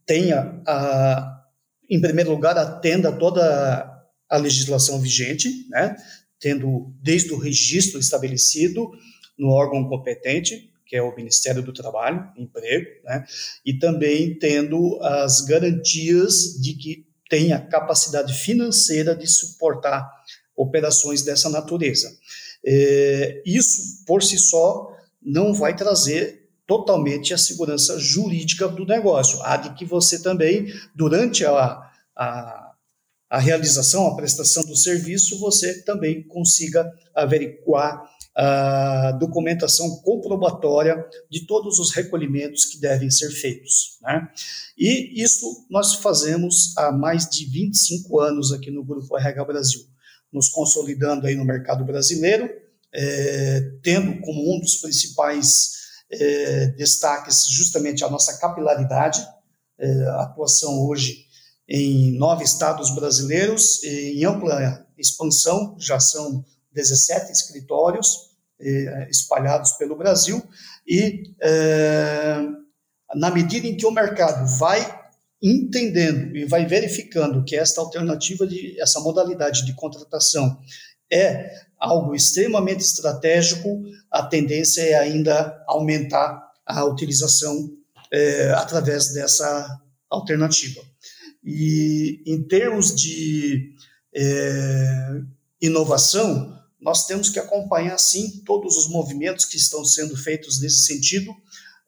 tenha, 0.09 0.59
a, 0.65 1.43
em 1.87 2.01
primeiro 2.01 2.31
lugar, 2.31 2.57
atenda 2.57 3.11
toda 3.11 4.03
a 4.27 4.37
legislação 4.37 4.99
vigente, 4.99 5.67
né? 5.69 5.95
tendo 6.39 6.91
desde 6.99 7.31
o 7.31 7.37
registro 7.37 7.99
estabelecido 7.99 8.89
no 9.37 9.49
órgão 9.49 9.87
competente, 9.87 10.73
que 10.87 10.95
é 10.95 11.01
o 11.03 11.15
Ministério 11.15 11.61
do 11.61 11.71
Trabalho, 11.71 12.27
Emprego, 12.35 12.87
né? 13.03 13.23
e 13.63 13.77
também 13.77 14.33
tendo 14.33 14.99
as 15.03 15.41
garantias 15.41 16.59
de 16.59 16.73
que 16.73 17.05
tenha 17.29 17.61
capacidade 17.61 18.33
financeira 18.33 19.15
de 19.15 19.27
suportar 19.27 20.09
operações 20.57 21.21
dessa 21.21 21.51
natureza. 21.51 22.11
É, 22.65 23.43
isso, 23.45 24.03
por 24.07 24.23
si 24.23 24.39
só, 24.39 24.91
não 25.21 25.53
vai 25.53 25.75
trazer 25.75 26.38
totalmente 26.69 27.33
a 27.33 27.37
segurança 27.37 27.97
jurídica 27.97 28.67
do 28.67 28.85
negócio, 28.85 29.41
a 29.41 29.57
de 29.57 29.73
que 29.73 29.83
você 29.83 30.21
também, 30.21 30.71
durante 30.95 31.43
a, 31.43 31.81
a, 32.15 32.73
a 33.27 33.39
realização, 33.39 34.05
a 34.05 34.15
prestação 34.15 34.61
do 34.61 34.75
serviço, 34.75 35.39
você 35.39 35.81
também 35.81 36.21
consiga 36.27 36.87
averiguar 37.15 38.07
a 38.35 39.13
documentação 39.13 39.99
comprobatória 40.01 41.03
de 41.27 41.47
todos 41.47 41.79
os 41.79 41.91
recolhimentos 41.91 42.65
que 42.65 42.79
devem 42.79 43.09
ser 43.09 43.31
feitos. 43.31 43.97
Né? 44.03 44.29
E 44.77 45.23
isso 45.23 45.65
nós 45.71 45.95
fazemos 45.95 46.77
há 46.77 46.91
mais 46.91 47.27
de 47.27 47.45
25 47.45 48.19
anos 48.19 48.53
aqui 48.53 48.69
no 48.69 48.85
Grupo 48.85 49.17
RH 49.17 49.43
Brasil, 49.43 49.81
nos 50.31 50.49
consolidando 50.49 51.25
aí 51.25 51.33
no 51.33 51.43
mercado 51.43 51.83
brasileiro, 51.83 52.47
é, 52.93 53.71
tendo 53.81 54.21
como 54.21 54.55
um 54.55 54.59
dos 54.59 54.75
principais 54.75 55.78
é, 56.11 56.67
destaques 56.77 57.45
justamente 57.49 58.03
a 58.03 58.09
nossa 58.09 58.37
capilaridade, 58.37 59.25
é, 59.77 60.03
atuação 60.21 60.85
hoje 60.87 61.27
em 61.67 62.17
nove 62.17 62.43
estados 62.43 62.93
brasileiros, 62.95 63.83
em 63.83 64.25
ampla 64.25 64.87
expansão, 64.97 65.75
já 65.79 65.99
são 65.99 66.43
17 66.73 67.31
escritórios 67.31 68.29
é, 68.59 69.07
espalhados 69.09 69.73
pelo 69.73 69.95
Brasil, 69.95 70.41
e 70.87 71.31
é, 71.41 72.39
na 73.15 73.31
medida 73.31 73.67
em 73.67 73.77
que 73.77 73.85
o 73.85 73.91
mercado 73.91 74.47
vai 74.57 74.99
entendendo 75.41 76.35
e 76.35 76.45
vai 76.45 76.65
verificando 76.65 77.43
que 77.45 77.55
esta 77.55 77.79
alternativa, 77.79 78.45
de, 78.45 78.79
essa 78.79 78.99
modalidade 78.99 79.65
de 79.65 79.73
contratação 79.73 80.59
é 81.11 81.51
algo 81.79 82.13
extremamente 82.13 82.81
estratégico, 82.81 83.81
a 84.11 84.23
tendência 84.23 84.81
é 84.81 84.95
ainda 84.95 85.63
aumentar 85.67 86.49
a 86.65 86.83
utilização 86.85 87.71
é, 88.11 88.51
através 88.51 89.13
dessa 89.13 89.79
alternativa. 90.09 90.81
E 91.43 92.21
em 92.25 92.43
termos 92.43 92.95
de 92.95 93.73
é, 94.13 95.21
inovação, 95.61 96.59
nós 96.79 97.05
temos 97.05 97.29
que 97.29 97.39
acompanhar, 97.39 97.97
sim, 97.97 98.41
todos 98.45 98.77
os 98.77 98.89
movimentos 98.89 99.45
que 99.45 99.57
estão 99.57 99.83
sendo 99.83 100.15
feitos 100.15 100.61
nesse 100.61 100.85
sentido. 100.85 101.31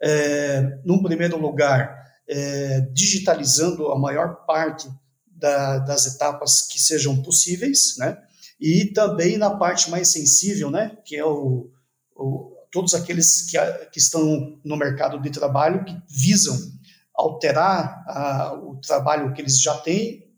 É, 0.02 0.80
num 0.84 1.02
primeiro 1.02 1.38
lugar, 1.38 1.96
é, 2.28 2.82
digitalizando 2.92 3.92
a 3.92 4.00
maior 4.00 4.46
parte 4.46 4.90
da, 5.28 5.80
das 5.80 6.06
etapas 6.06 6.62
que 6.62 6.80
sejam 6.80 7.22
possíveis, 7.22 7.96
né? 7.98 8.18
E 8.62 8.86
também 8.94 9.38
na 9.38 9.50
parte 9.50 9.90
mais 9.90 10.12
sensível, 10.12 10.70
né, 10.70 10.96
que 11.04 11.16
é 11.16 11.26
o, 11.26 11.72
o 12.16 12.52
todos 12.72 12.94
aqueles 12.94 13.42
que, 13.42 13.58
que, 13.92 14.00
estão 14.00 14.58
no 14.64 14.78
mercado 14.78 15.20
de 15.20 15.30
trabalho 15.30 15.84
que 15.84 15.98
visam 16.08 16.58
alterar 17.14 18.04
a, 18.08 18.54
o 18.54 18.78
trabalho 18.78 19.34
que 19.34 19.42
eles 19.42 19.60
já 19.60 19.78
têm, 19.80 20.32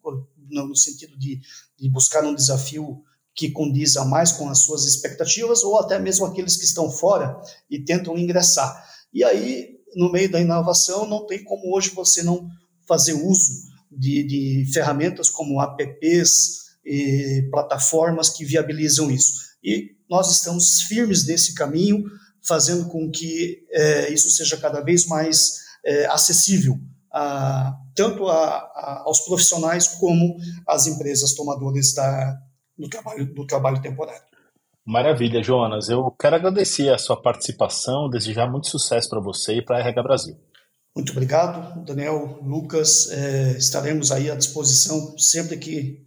no, 0.49 0.75
sentido 0.75 1.17
de, 1.17 1.41
de, 1.77 1.89
buscar 1.89 2.23
um 2.23 2.33
desafio 2.33 3.03
que 3.35 3.51
condiza 3.51 4.05
mais 4.05 4.31
com 4.31 4.49
as 4.49 4.59
suas 4.59 4.85
expectativas, 4.85 5.63
ou 5.63 5.79
até 5.79 5.99
mesmo 5.99 6.25
aqueles 6.25 6.55
que 6.55 6.65
estão 6.65 6.89
fora 6.89 7.39
e 7.69 7.79
tentam 7.79 8.17
ingressar. 8.17 8.83
E 9.11 9.23
aí, 9.23 9.79
no 9.95 10.11
meio 10.11 10.31
da 10.31 10.39
inovação, 10.39 11.07
não 11.07 11.25
tem 11.25 11.43
como 11.43 11.75
hoje 11.75 11.89
você 11.89 12.21
não 12.21 12.47
fazer 12.87 13.13
uso 13.13 13.51
de, 13.91 14.23
de 14.23 14.71
ferramentas 14.71 15.29
como 15.29 15.61
apps, 15.61 16.62
e 16.85 17.47
plataformas 17.51 18.29
que 18.29 18.45
viabilizam 18.45 19.09
isso. 19.09 19.41
E 19.63 19.95
nós 20.09 20.31
estamos 20.31 20.81
firmes 20.81 21.25
nesse 21.25 21.55
caminho, 21.55 22.03
fazendo 22.45 22.89
com 22.89 23.09
que 23.09 23.65
é, 23.71 24.11
isso 24.11 24.29
seja 24.29 24.57
cada 24.57 24.81
vez 24.81 25.05
mais 25.07 25.59
é, 25.85 26.05
acessível 26.07 26.77
a, 27.11 27.73
tanto 27.95 28.27
a, 28.27 28.35
a, 28.35 29.03
aos 29.05 29.21
profissionais 29.21 29.87
como 29.87 30.37
às 30.67 30.87
empresas 30.87 31.33
tomadoras 31.33 31.93
da, 31.93 32.37
do, 32.77 32.89
trabalho, 32.89 33.33
do 33.33 33.45
trabalho 33.45 33.81
temporário. 33.81 34.23
Maravilha, 34.85 35.41
Jonas. 35.41 35.87
Eu 35.87 36.11
quero 36.19 36.35
agradecer 36.35 36.89
a 36.89 36.97
sua 36.97 37.21
participação, 37.21 38.09
desejar 38.09 38.51
muito 38.51 38.67
sucesso 38.67 39.09
para 39.09 39.21
você 39.21 39.57
e 39.57 39.61
para 39.63 39.77
a 39.77 39.79
RH 39.79 40.03
Brasil. 40.03 40.35
Muito 40.95 41.11
obrigado, 41.11 41.83
Daniel, 41.85 42.39
Lucas. 42.43 43.09
É, 43.09 43.51
estaremos 43.57 44.11
aí 44.11 44.29
à 44.29 44.35
disposição 44.35 45.17
sempre 45.17 45.57
que 45.57 46.05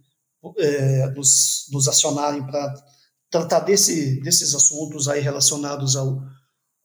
é, 0.57 1.07
nos, 1.11 1.65
nos 1.71 1.87
acionarem 1.87 2.45
para 2.45 2.73
tratar 3.29 3.59
desse, 3.59 4.21
desses 4.21 4.53
assuntos 4.55 5.07
aí 5.07 5.21
relacionados 5.21 5.95
ao, 5.95 6.21